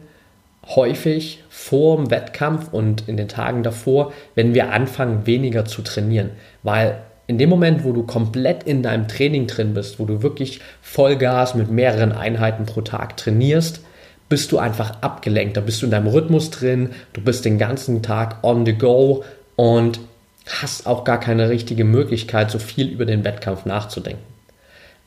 häufig 0.75 1.41
vor 1.49 1.95
dem 1.95 2.11
Wettkampf 2.11 2.73
und 2.73 3.07
in 3.07 3.15
den 3.15 3.29
Tagen 3.29 3.63
davor, 3.63 4.11
wenn 4.35 4.53
wir 4.53 4.73
anfangen, 4.73 5.25
weniger 5.25 5.63
zu 5.63 5.83
trainieren. 5.83 6.31
Weil 6.63 6.97
in 7.31 7.37
dem 7.37 7.49
Moment, 7.49 7.85
wo 7.85 7.93
du 7.93 8.03
komplett 8.03 8.63
in 8.63 8.83
deinem 8.83 9.07
Training 9.07 9.47
drin 9.47 9.73
bist, 9.73 9.99
wo 9.99 10.05
du 10.05 10.21
wirklich 10.21 10.59
Vollgas 10.81 11.55
mit 11.55 11.71
mehreren 11.71 12.11
Einheiten 12.11 12.65
pro 12.65 12.81
Tag 12.81 13.15
trainierst, 13.15 13.79
bist 14.27 14.51
du 14.51 14.57
einfach 14.57 15.01
abgelenkt. 15.01 15.55
Da 15.55 15.61
bist 15.61 15.81
du 15.81 15.85
in 15.85 15.91
deinem 15.91 16.07
Rhythmus 16.07 16.49
drin, 16.49 16.89
du 17.13 17.21
bist 17.21 17.45
den 17.45 17.57
ganzen 17.57 18.03
Tag 18.03 18.43
on 18.43 18.65
the 18.65 18.73
go 18.73 19.23
und 19.55 20.01
hast 20.45 20.85
auch 20.85 21.05
gar 21.05 21.21
keine 21.21 21.47
richtige 21.47 21.85
Möglichkeit, 21.85 22.51
so 22.51 22.59
viel 22.59 22.89
über 22.89 23.05
den 23.05 23.23
Wettkampf 23.23 23.63
nachzudenken. 23.63 24.25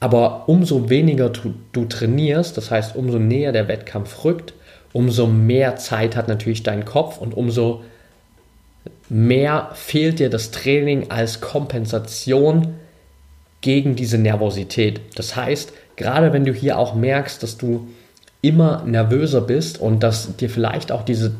Aber 0.00 0.48
umso 0.48 0.88
weniger 0.88 1.28
du, 1.28 1.52
du 1.72 1.84
trainierst, 1.84 2.56
das 2.56 2.70
heißt, 2.70 2.96
umso 2.96 3.18
näher 3.18 3.52
der 3.52 3.68
Wettkampf 3.68 4.24
rückt, 4.24 4.54
umso 4.94 5.26
mehr 5.26 5.76
Zeit 5.76 6.16
hat 6.16 6.28
natürlich 6.28 6.62
dein 6.62 6.86
Kopf 6.86 7.18
und 7.18 7.34
umso 7.36 7.82
mehr 9.08 9.70
fehlt 9.74 10.18
dir 10.18 10.30
das 10.30 10.50
Training 10.50 11.10
als 11.10 11.40
Kompensation 11.40 12.74
gegen 13.60 13.96
diese 13.96 14.18
Nervosität. 14.18 15.00
Das 15.14 15.36
heißt, 15.36 15.72
gerade 15.96 16.32
wenn 16.32 16.44
du 16.44 16.52
hier 16.52 16.78
auch 16.78 16.94
merkst, 16.94 17.42
dass 17.42 17.56
du 17.56 17.88
immer 18.42 18.82
nervöser 18.84 19.40
bist 19.40 19.80
und 19.80 20.02
dass 20.02 20.36
dir 20.36 20.50
vielleicht 20.50 20.92
auch 20.92 21.02
diese 21.02 21.32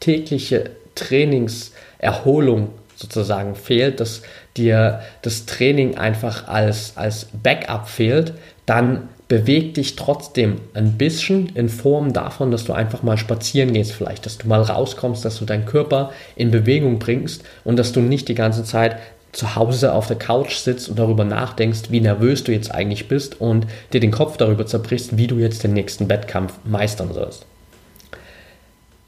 tägliche 0.00 0.70
Trainingserholung 0.96 2.70
sozusagen 2.96 3.54
fehlt, 3.54 4.00
dass 4.00 4.22
dir 4.56 5.00
das 5.22 5.46
Training 5.46 5.96
einfach 5.96 6.48
als, 6.48 6.96
als 6.96 7.28
Backup 7.32 7.88
fehlt, 7.88 8.32
dann 8.66 9.08
beweg 9.28 9.74
dich 9.74 9.94
trotzdem 9.94 10.56
ein 10.72 10.96
bisschen 10.96 11.50
in 11.54 11.68
Form 11.68 12.14
davon, 12.14 12.50
dass 12.50 12.64
du 12.64 12.72
einfach 12.72 13.02
mal 13.02 13.18
spazieren 13.18 13.74
gehst, 13.74 13.92
vielleicht, 13.92 14.24
dass 14.24 14.38
du 14.38 14.48
mal 14.48 14.62
rauskommst, 14.62 15.24
dass 15.24 15.38
du 15.38 15.44
deinen 15.44 15.66
Körper 15.66 16.10
in 16.34 16.50
Bewegung 16.50 16.98
bringst 16.98 17.44
und 17.64 17.78
dass 17.78 17.92
du 17.92 18.00
nicht 18.00 18.28
die 18.28 18.34
ganze 18.34 18.64
Zeit 18.64 18.96
zu 19.32 19.54
Hause 19.54 19.92
auf 19.92 20.06
der 20.06 20.16
Couch 20.16 20.56
sitzt 20.56 20.88
und 20.88 20.98
darüber 20.98 21.24
nachdenkst, 21.24 21.90
wie 21.90 22.00
nervös 22.00 22.44
du 22.44 22.52
jetzt 22.52 22.74
eigentlich 22.74 23.08
bist 23.08 23.38
und 23.38 23.66
dir 23.92 24.00
den 24.00 24.10
Kopf 24.10 24.38
darüber 24.38 24.66
zerbrichst, 24.66 25.18
wie 25.18 25.26
du 25.26 25.36
jetzt 25.36 25.62
den 25.62 25.74
nächsten 25.74 26.08
Wettkampf 26.08 26.54
meistern 26.64 27.12
sollst. 27.12 27.44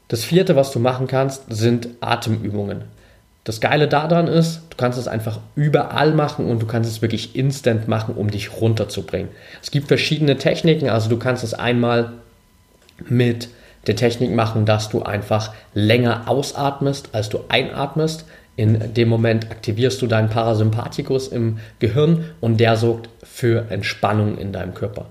Das 0.07 0.23
vierte, 0.23 0.55
was 0.55 0.71
du 0.71 0.79
machen 0.79 1.07
kannst, 1.07 1.45
sind 1.49 1.89
Atemübungen. 1.99 2.83
Das 3.43 3.59
Geile 3.59 3.87
daran 3.87 4.27
ist, 4.27 4.61
du 4.69 4.77
kannst 4.77 4.99
es 4.99 5.07
einfach 5.07 5.39
überall 5.55 6.13
machen 6.13 6.45
und 6.45 6.61
du 6.61 6.67
kannst 6.67 6.89
es 6.89 7.01
wirklich 7.01 7.35
instant 7.35 7.87
machen, 7.87 8.15
um 8.15 8.29
dich 8.29 8.61
runterzubringen. 8.61 9.29
Es 9.63 9.71
gibt 9.71 9.87
verschiedene 9.87 10.37
Techniken, 10.37 10.89
also 10.89 11.09
du 11.09 11.17
kannst 11.17 11.43
es 11.43 11.55
einmal 11.55 12.11
mit 13.07 13.49
der 13.87 13.95
Technik 13.95 14.31
machen, 14.31 14.65
dass 14.65 14.89
du 14.89 15.01
einfach 15.01 15.53
länger 15.73 16.27
ausatmest, 16.27 17.09
als 17.13 17.29
du 17.29 17.39
einatmest. 17.49 18.25
In 18.55 18.93
dem 18.93 19.09
Moment 19.09 19.49
aktivierst 19.49 19.99
du 20.03 20.07
deinen 20.07 20.29
Parasympathikus 20.29 21.29
im 21.29 21.57
Gehirn 21.79 22.25
und 22.41 22.59
der 22.59 22.77
sorgt 22.77 23.09
für 23.23 23.71
Entspannung 23.71 24.37
in 24.37 24.51
deinem 24.51 24.75
Körper. 24.75 25.07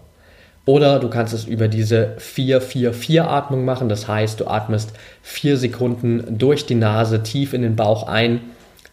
Oder 0.71 1.01
du 1.01 1.11
kannst 1.11 1.35
es 1.35 1.47
über 1.47 1.67
diese 1.67 2.15
4-4-4-Atmung 2.21 3.65
machen. 3.65 3.89
Das 3.89 4.07
heißt, 4.07 4.39
du 4.39 4.47
atmest 4.47 4.93
4 5.23 5.57
Sekunden 5.57 6.39
durch 6.39 6.65
die 6.65 6.77
Nase 6.77 7.25
tief 7.25 7.55
in 7.55 7.63
den 7.63 7.75
Bauch 7.75 8.07
ein, 8.07 8.41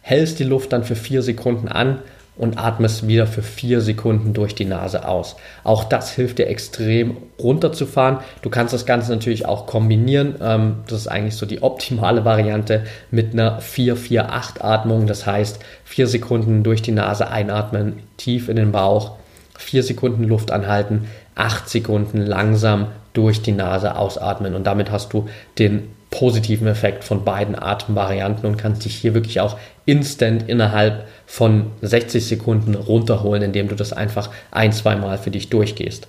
hältst 0.02 0.40
die 0.40 0.44
Luft 0.44 0.74
dann 0.74 0.84
für 0.84 0.96
4 0.96 1.22
Sekunden 1.22 1.68
an 1.68 2.00
und 2.36 2.58
atmest 2.58 3.08
wieder 3.08 3.28
für 3.28 3.44
4 3.44 3.82
Sekunden 3.82 4.34
durch 4.34 4.56
die 4.56 4.66
Nase 4.66 5.08
aus. 5.08 5.36
Auch 5.64 5.84
das 5.84 6.10
hilft 6.10 6.40
dir 6.40 6.48
extrem 6.48 7.18
runterzufahren. 7.38 8.22
Du 8.42 8.50
kannst 8.50 8.74
das 8.74 8.88
Ganze 8.88 9.12
natürlich 9.12 9.46
auch 9.46 9.68
kombinieren. 9.68 10.34
Ähm, 10.42 10.78
das 10.88 11.02
ist 11.02 11.08
eigentlich 11.08 11.36
so 11.36 11.46
die 11.46 11.62
optimale 11.62 12.26
Variante 12.26 12.86
mit 13.12 13.34
einer 13.34 13.62
4-4-8-Atmung. 13.62 15.06
Das 15.06 15.28
heißt, 15.28 15.60
4 15.86 16.08
Sekunden 16.08 16.64
durch 16.64 16.82
die 16.82 16.92
Nase 16.92 17.28
einatmen, 17.28 17.98
tief 18.18 18.50
in 18.50 18.56
den 18.56 18.72
Bauch, 18.72 19.12
4 19.60 19.84
Sekunden 19.84 20.24
Luft 20.24 20.52
anhalten, 20.52 21.06
8 21.38 21.70
Sekunden 21.70 22.22
langsam 22.22 22.88
durch 23.14 23.42
die 23.42 23.52
Nase 23.52 23.96
ausatmen 23.96 24.56
und 24.56 24.66
damit 24.66 24.92
hast 24.92 25.14
du 25.14 25.28
den 25.58 25.90
positiven 26.10 26.68
Effekt 26.68 27.04
von 27.04 27.26
beiden 27.26 27.56
Atemvarianten 27.62 28.46
und 28.46 28.58
kannst 28.58 28.86
dich 28.86 28.96
hier 28.96 29.14
wirklich 29.14 29.42
auch 29.42 29.58
instant 29.86 30.48
innerhalb 30.48 31.06
von 31.26 31.68
60 31.82 32.26
Sekunden 32.26 32.76
runterholen, 32.76 33.44
indem 33.44 33.68
du 33.68 33.76
das 33.76 33.94
einfach 33.94 34.30
ein, 34.52 34.72
zwei 34.72 34.96
Mal 34.96 35.18
für 35.18 35.32
dich 35.32 35.50
durchgehst. 35.50 36.08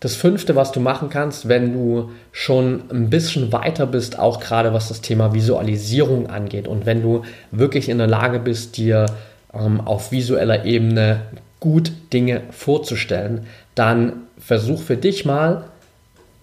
Das 0.00 0.16
fünfte, 0.16 0.54
was 0.54 0.72
du 0.72 0.80
machen 0.80 1.08
kannst, 1.08 1.48
wenn 1.48 1.72
du 1.72 2.10
schon 2.30 2.82
ein 2.90 3.10
bisschen 3.10 3.52
weiter 3.52 3.86
bist, 3.86 4.18
auch 4.18 4.38
gerade 4.38 4.72
was 4.74 4.88
das 4.88 5.00
Thema 5.00 5.32
Visualisierung 5.32 6.28
angeht 6.28 6.68
und 6.68 6.84
wenn 6.86 7.00
du 7.00 7.22
wirklich 7.50 7.88
in 7.88 7.98
der 7.98 8.06
Lage 8.06 8.38
bist, 8.38 8.76
dir 8.76 9.06
ähm, 9.54 9.80
auf 9.80 10.12
visueller 10.12 10.64
Ebene 10.64 11.20
gut 11.64 11.92
Dinge 12.12 12.42
vorzustellen, 12.50 13.46
dann 13.74 14.24
versuch 14.36 14.82
für 14.82 14.98
dich 14.98 15.24
mal 15.24 15.64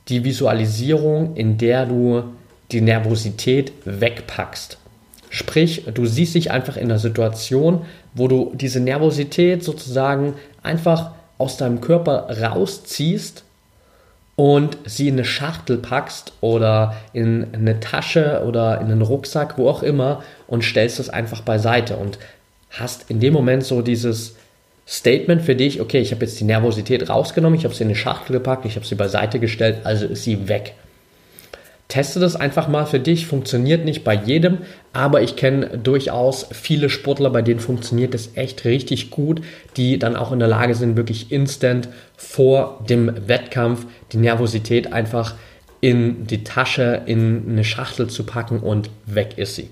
die 0.07 0.23
Visualisierung, 0.23 1.35
in 1.35 1.59
der 1.59 1.85
du 1.85 2.23
die 2.71 2.81
Nervosität 2.81 3.71
wegpackst. 3.85 4.79
Sprich, 5.29 5.83
du 5.93 6.07
siehst 6.07 6.33
dich 6.33 6.49
einfach 6.49 6.75
in 6.75 6.85
einer 6.85 6.97
Situation, 6.97 7.85
wo 8.15 8.27
du 8.27 8.51
diese 8.55 8.79
Nervosität 8.79 9.63
sozusagen 9.63 10.33
einfach 10.63 11.11
aus 11.37 11.55
deinem 11.55 11.81
Körper 11.81 12.27
rausziehst 12.41 13.43
und 14.35 14.75
sie 14.85 15.07
in 15.07 15.13
eine 15.13 15.25
Schachtel 15.25 15.77
packst 15.77 16.33
oder 16.41 16.95
in 17.13 17.53
eine 17.53 17.79
Tasche 17.79 18.41
oder 18.43 18.81
in 18.81 18.87
einen 18.87 19.03
Rucksack, 19.03 19.59
wo 19.59 19.69
auch 19.69 19.83
immer 19.83 20.23
und 20.47 20.63
stellst 20.63 20.97
das 20.97 21.09
einfach 21.09 21.41
beiseite 21.41 21.95
und 21.95 22.17
hast 22.71 23.11
in 23.11 23.19
dem 23.19 23.33
Moment 23.33 23.63
so 23.63 23.83
dieses 23.83 24.35
Statement 24.91 25.41
für 25.41 25.55
dich, 25.55 25.79
okay, 25.79 25.99
ich 25.99 26.11
habe 26.11 26.25
jetzt 26.25 26.37
die 26.41 26.43
Nervosität 26.43 27.09
rausgenommen, 27.09 27.57
ich 27.57 27.63
habe 27.63 27.73
sie 27.73 27.83
in 27.83 27.87
eine 27.87 27.95
Schachtel 27.95 28.33
gepackt, 28.33 28.65
ich 28.65 28.75
habe 28.75 28.85
sie 28.85 28.95
beiseite 28.95 29.39
gestellt, 29.39 29.77
also 29.85 30.05
ist 30.05 30.25
sie 30.25 30.49
weg. 30.49 30.73
Teste 31.87 32.19
das 32.19 32.35
einfach 32.35 32.67
mal 32.67 32.85
für 32.85 32.99
dich, 32.99 33.25
funktioniert 33.25 33.85
nicht 33.85 34.03
bei 34.03 34.13
jedem, 34.13 34.59
aber 34.91 35.21
ich 35.21 35.37
kenne 35.37 35.77
durchaus 35.77 36.45
viele 36.51 36.89
Sportler, 36.89 37.29
bei 37.29 37.41
denen 37.41 37.61
funktioniert 37.61 38.13
das 38.13 38.31
echt 38.35 38.65
richtig 38.65 39.11
gut, 39.11 39.41
die 39.77 39.97
dann 39.97 40.17
auch 40.17 40.33
in 40.33 40.39
der 40.39 40.49
Lage 40.49 40.75
sind, 40.75 40.97
wirklich 40.97 41.31
instant 41.31 41.87
vor 42.17 42.83
dem 42.89 43.29
Wettkampf 43.29 43.85
die 44.11 44.17
Nervosität 44.17 44.91
einfach 44.91 45.35
in 45.79 46.27
die 46.27 46.43
Tasche, 46.43 47.03
in 47.05 47.45
eine 47.47 47.63
Schachtel 47.63 48.09
zu 48.09 48.25
packen 48.25 48.59
und 48.59 48.89
weg 49.05 49.37
ist 49.37 49.55
sie. 49.55 49.69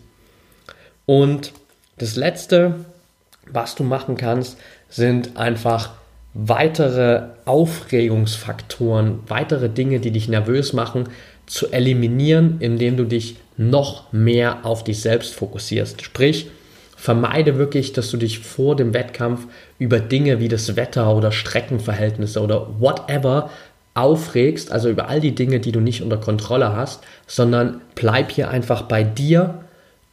Und 1.06 1.52
das 1.98 2.16
letzte, 2.16 2.86
was 3.54 3.76
du 3.76 3.84
machen 3.84 4.18
kannst, 4.18 4.58
sind 4.90 5.38
einfach 5.38 5.92
weitere 6.34 7.24
Aufregungsfaktoren, 7.46 9.20
weitere 9.28 9.70
Dinge, 9.70 10.00
die 10.00 10.12
dich 10.12 10.28
nervös 10.28 10.74
machen, 10.74 11.10
zu 11.46 11.72
eliminieren, 11.72 12.58
indem 12.60 12.98
du 12.98 13.06
dich 13.06 13.38
noch 13.58 14.14
mehr 14.14 14.60
auf 14.64 14.84
dich 14.84 15.02
selbst 15.02 15.34
fokussierst. 15.34 16.04
Sprich, 16.04 16.50
vermeide 16.96 17.58
wirklich, 17.58 17.94
dass 17.94 18.12
du 18.12 18.18
dich 18.18 18.40
vor 18.40 18.76
dem 18.76 18.94
Wettkampf 18.94 19.48
über 19.80 20.00
Dinge 20.00 20.40
wie 20.40 20.48
das 20.48 20.76
Wetter 20.76 21.16
oder 21.16 21.32
Streckenverhältnisse 21.32 22.42
oder 22.42 22.80
whatever 22.80 23.50
aufregst, 23.96 24.72
also 24.72 24.90
über 24.90 25.10
all 25.10 25.20
die 25.20 25.34
Dinge, 25.34 25.60
die 25.60 25.72
du 25.72 25.80
nicht 25.80 26.02
unter 26.04 26.18
Kontrolle 26.18 26.76
hast, 26.76 27.02
sondern 27.26 27.82
bleib 27.96 28.32
hier 28.32 28.50
einfach 28.50 28.84
bei 28.84 29.04
dir 29.04 29.66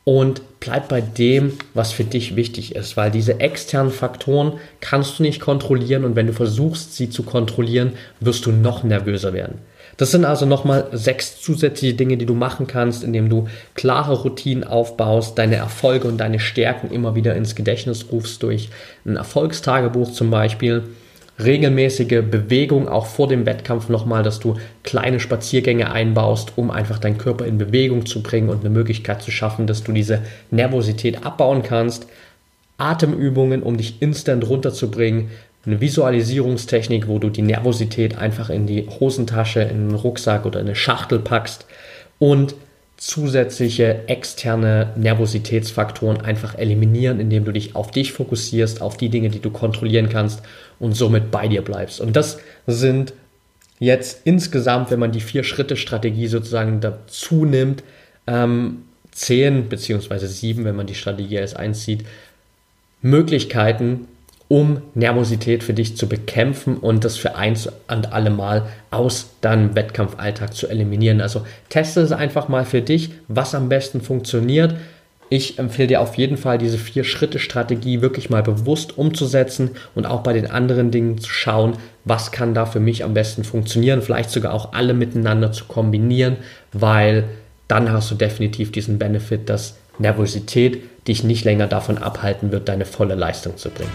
und 0.09 0.41
bleib 0.61 0.89
bei 0.89 1.01
dem, 1.01 1.55
was 1.75 1.91
für 1.91 2.05
dich 2.05 2.37
wichtig 2.37 2.77
ist, 2.77 2.97
weil 2.97 3.11
diese 3.11 3.41
externen 3.41 3.91
Faktoren 3.91 4.53
kannst 4.81 5.19
du 5.19 5.25
nicht 5.25 5.41
kontrollieren 5.41 6.05
und 6.05 6.15
wenn 6.15 6.29
du 6.29 6.33
versuchst, 6.33 6.95
sie 6.95 7.11
zu 7.11 7.25
kontrollieren, 7.25 7.95
wirst 8.21 8.47
du 8.47 8.53
noch 8.53 8.85
nervöser 8.85 9.33
werden. 9.33 9.59
Das 9.97 10.13
sind 10.13 10.25
also 10.25 10.47
nochmal 10.47 10.87
sechs 10.93 11.41
zusätzliche 11.41 11.95
Dinge, 11.95 12.17
die 12.19 12.27
du 12.27 12.35
machen 12.35 12.69
kannst, 12.69 13.03
indem 13.03 13.29
du 13.29 13.49
klare 13.75 14.15
Routinen 14.15 14.63
aufbaust, 14.63 15.39
deine 15.39 15.57
Erfolge 15.57 16.07
und 16.07 16.19
deine 16.19 16.39
Stärken 16.39 16.93
immer 16.93 17.17
wieder 17.17 17.35
ins 17.35 17.57
Gedächtnis 17.57 18.07
rufst 18.13 18.45
durch 18.45 18.69
ein 19.05 19.17
Erfolgstagebuch 19.17 20.13
zum 20.13 20.31
Beispiel 20.31 20.85
regelmäßige 21.39 22.23
Bewegung 22.31 22.89
auch 22.89 23.07
vor 23.07 23.29
dem 23.29 23.47
Wettkampf 23.47 23.89
nochmal, 23.89 24.23
dass 24.23 24.41
du 24.41 24.57
kleine 24.83 25.21
Spaziergänge 25.21 25.91
einbaust, 25.91 26.53
um 26.57 26.71
einfach 26.71 26.99
deinen 26.99 27.19
Körper 27.19 27.45
in 27.45 27.59
Bewegung 27.59 28.07
zu 28.07 28.23
bringen 28.23 28.49
und 28.49 28.61
eine 28.61 28.71
Möglichkeit 28.71 29.23
zu 29.23 29.31
schaffen, 29.31 29.67
dass 29.67 29.85
du 29.85 29.93
diese 29.93 30.23
Nervosität 30.51 31.25
abbauen 31.27 31.63
kannst. 31.63 32.07
Atemübungen, 32.79 33.63
um 33.63 33.77
dich 33.77 34.01
instant 34.01 34.49
runterzubringen. 34.49 35.31
Eine 35.65 35.81
Visualisierungstechnik, 35.81 37.09
wo 37.09 37.19
du 37.19 37.29
die 37.29 37.43
Nervosität 37.43 38.19
einfach 38.19 38.51
in 38.51 38.67
die 38.67 38.87
Hosentasche, 38.89 39.63
in 39.63 39.89
den 39.89 39.97
Rucksack 39.97 40.47
oder 40.47 40.61
in 40.61 40.67
eine 40.67 40.77
Schachtel 40.77 41.19
packst. 41.19 41.67
Und 42.19 42.55
zusätzliche 42.97 44.09
externe 44.09 44.93
Nervositätsfaktoren 44.97 46.21
einfach 46.23 46.57
eliminieren, 46.57 47.21
indem 47.21 47.45
du 47.45 47.53
dich 47.53 47.77
auf 47.77 47.91
dich 47.91 48.13
fokussierst, 48.13 48.81
auf 48.81 48.97
die 48.97 49.11
Dinge, 49.11 49.29
die 49.29 49.41
du 49.41 49.51
kontrollieren 49.51 50.09
kannst 50.09 50.43
und 50.79 50.95
somit 50.95 51.31
bei 51.31 51.49
dir 51.49 51.63
bleibst. 51.63 52.01
Und 52.01 52.17
das 52.17 52.39
sind 52.67 53.13
jetzt 53.79 54.21
insgesamt, 54.25 54.91
wenn 54.91 54.99
man 54.99 55.13
die 55.13 55.21
Vier-Schritte-Strategie 55.21 56.29
sozusagen 56.29 56.81
dazu 56.81 57.45
nimmt, 57.45 57.83
ähm, 58.27 58.83
zehn 59.13 59.69
beziehungsweise 59.69 60.29
sieben, 60.29 60.65
wenn 60.65 60.77
man 60.77 60.87
die 60.87 60.95
Strategie 60.95 61.39
als 61.39 61.55
eins 61.55 61.85
sieht, 61.85 62.05
Möglichkeiten, 63.03 64.09
um 64.49 64.81
Nervosität 64.95 65.65
für 65.65 65.75
dich 65.75 65.97
zu 65.97 66.09
bekämpfen 66.09 66.77
und 66.77 67.05
das 67.05 67.17
für 67.17 67.35
eins 67.35 67.69
und 67.89 68.13
alle 68.13 68.31
Mal 68.31 68.69
aus 68.91 69.31
deinem 69.41 69.75
Wettkampfalltag 69.75 70.55
zu 70.55 70.69
eliminieren. 70.69 71.21
Also 71.21 71.45
teste 71.69 72.01
es 72.01 72.13
einfach 72.13 72.49
mal 72.49 72.65
für 72.65 72.81
dich, 72.81 73.11
was 73.27 73.55
am 73.55 73.69
besten 73.69 74.01
funktioniert. 74.01 74.75
Ich 75.29 75.59
empfehle 75.59 75.89
dir 75.89 76.01
auf 76.01 76.15
jeden 76.15 76.37
Fall, 76.37 76.59
diese 76.59 76.79
Vier-Schritte-Strategie 76.79 78.01
wirklich 78.01 78.31
mal 78.31 78.45
bewusst 78.45 78.97
umzusetzen 78.97 79.71
und 79.97 80.07
auch 80.07 80.21
bei 80.21 80.33
den 80.33 80.49
anderen 80.49 80.93
Dingen 80.93 81.19
zu 81.19 81.31
schauen, 81.31 81.75
was 82.05 82.31
kann 82.31 82.55
da 82.55 82.65
für 82.65 82.79
mich 82.79 83.03
am 83.03 83.13
besten 83.13 83.43
funktionieren, 83.43 84.03
vielleicht 84.03 84.31
sogar 84.31 84.55
auch 84.55 84.73
alle 84.73 84.95
miteinander 84.95 85.51
zu 85.51 85.65
kombinieren, 85.65 86.37
weil 86.73 87.25
dann 87.67 87.91
hast 87.91 88.09
du 88.13 88.15
definitiv 88.15 88.71
diesen 88.71 88.99
Benefit, 89.01 89.49
dass 89.51 89.77
Nervosität 89.99 90.83
dich 91.09 91.25
nicht 91.25 91.45
länger 91.45 91.67
davon 91.67 91.99
abhalten 91.99 92.53
wird, 92.53 92.69
deine 92.69 92.85
volle 92.85 93.17
Leistung 93.17 93.57
zu 93.57 93.71
bringen. 93.71 93.91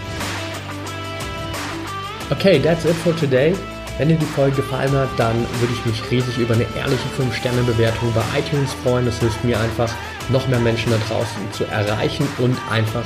Okay, 2.29 2.59
that's 2.59 2.83
it 2.83 2.95
for 2.95 3.15
today. 3.15 3.53
Wenn 3.97 4.09
dir 4.09 4.15
die 4.15 4.25
Folge 4.25 4.57
gefallen 4.57 4.91
hat, 4.93 5.09
dann 5.17 5.35
würde 5.59 5.73
ich 5.73 5.85
mich 5.85 6.11
riesig 6.11 6.37
über 6.37 6.55
eine 6.55 6.65
ehrliche 6.77 7.07
5-Sterne-Bewertung 7.17 8.11
bei 8.13 8.39
iTunes 8.39 8.73
freuen. 8.83 9.05
Das 9.05 9.19
hilft 9.19 9.43
mir 9.43 9.59
einfach, 9.59 9.93
noch 10.31 10.47
mehr 10.47 10.59
Menschen 10.59 10.91
da 10.91 10.97
draußen 11.07 11.51
zu 11.51 11.65
erreichen 11.65 12.27
und 12.39 12.57
einfach 12.69 13.05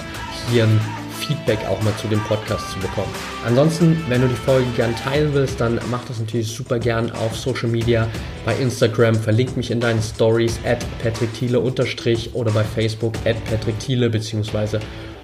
hier 0.49 0.63
ein 0.65 0.79
Feedback 1.15 1.59
auch 1.67 1.81
mal 1.81 1.95
zu 1.97 2.07
dem 2.07 2.19
Podcast 2.21 2.71
zu 2.71 2.79
bekommen. 2.79 3.11
Ansonsten, 3.45 4.03
wenn 4.09 4.21
du 4.21 4.27
die 4.27 4.35
Folge 4.35 4.67
gern 4.75 4.95
teilen 4.95 5.33
willst, 5.33 5.59
dann 5.59 5.79
mach 5.89 6.03
das 6.05 6.19
natürlich 6.19 6.47
super 6.47 6.77
gern 6.77 7.11
auf 7.11 7.35
Social 7.35 7.69
Media, 7.69 8.07
bei 8.45 8.55
Instagram, 8.55 9.15
verlink 9.15 9.57
mich 9.57 9.71
in 9.71 9.79
deinen 9.79 10.01
Stories 10.01 10.59
at 10.65 10.85
Patrick 11.01 11.33
Thiele 11.33 11.59
unterstrich 11.59 12.31
oder 12.33 12.51
bei 12.51 12.63
Facebook 12.63 13.13
at 13.25 13.43
Patrick 13.45 13.79
Thiele 13.79 14.09
beziehungsweise 14.09 14.79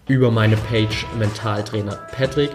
über 0.07 0.31
meine 0.31 0.57
Page 0.57 1.05
Mentaltrainer 1.17 1.99
Patrick. 2.15 2.51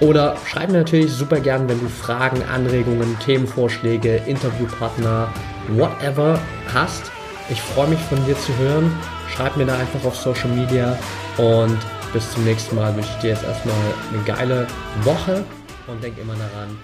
Oder 0.00 0.36
schreib 0.46 0.70
mir 0.70 0.78
natürlich 0.78 1.10
super 1.10 1.40
gern, 1.40 1.68
wenn 1.68 1.80
du 1.80 1.88
Fragen, 1.88 2.42
Anregungen, 2.42 3.18
Themenvorschläge, 3.18 4.16
Interviewpartner, 4.26 5.32
whatever 5.68 6.38
hast. 6.72 7.10
Ich 7.48 7.60
freue 7.62 7.88
mich 7.88 8.00
von 8.00 8.24
dir 8.26 8.36
zu 8.38 8.56
hören. 8.56 8.92
Schreib 9.34 9.56
mir 9.56 9.66
da 9.66 9.78
einfach 9.78 10.04
auf 10.04 10.16
Social 10.16 10.48
Media 10.48 10.98
und 11.36 11.78
bis 12.12 12.32
zum 12.32 12.44
nächsten 12.44 12.74
Mal 12.76 12.94
wünsche 12.96 13.10
ich 13.16 13.20
dir 13.22 13.30
jetzt 13.30 13.44
erstmal 13.44 13.74
eine 14.12 14.22
geile 14.24 14.66
Woche 15.02 15.44
und 15.86 16.02
denk 16.02 16.18
immer 16.18 16.34
daran, 16.34 16.76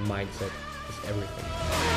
Mindset 0.00 0.50
is 0.88 1.10
everything. 1.10 1.95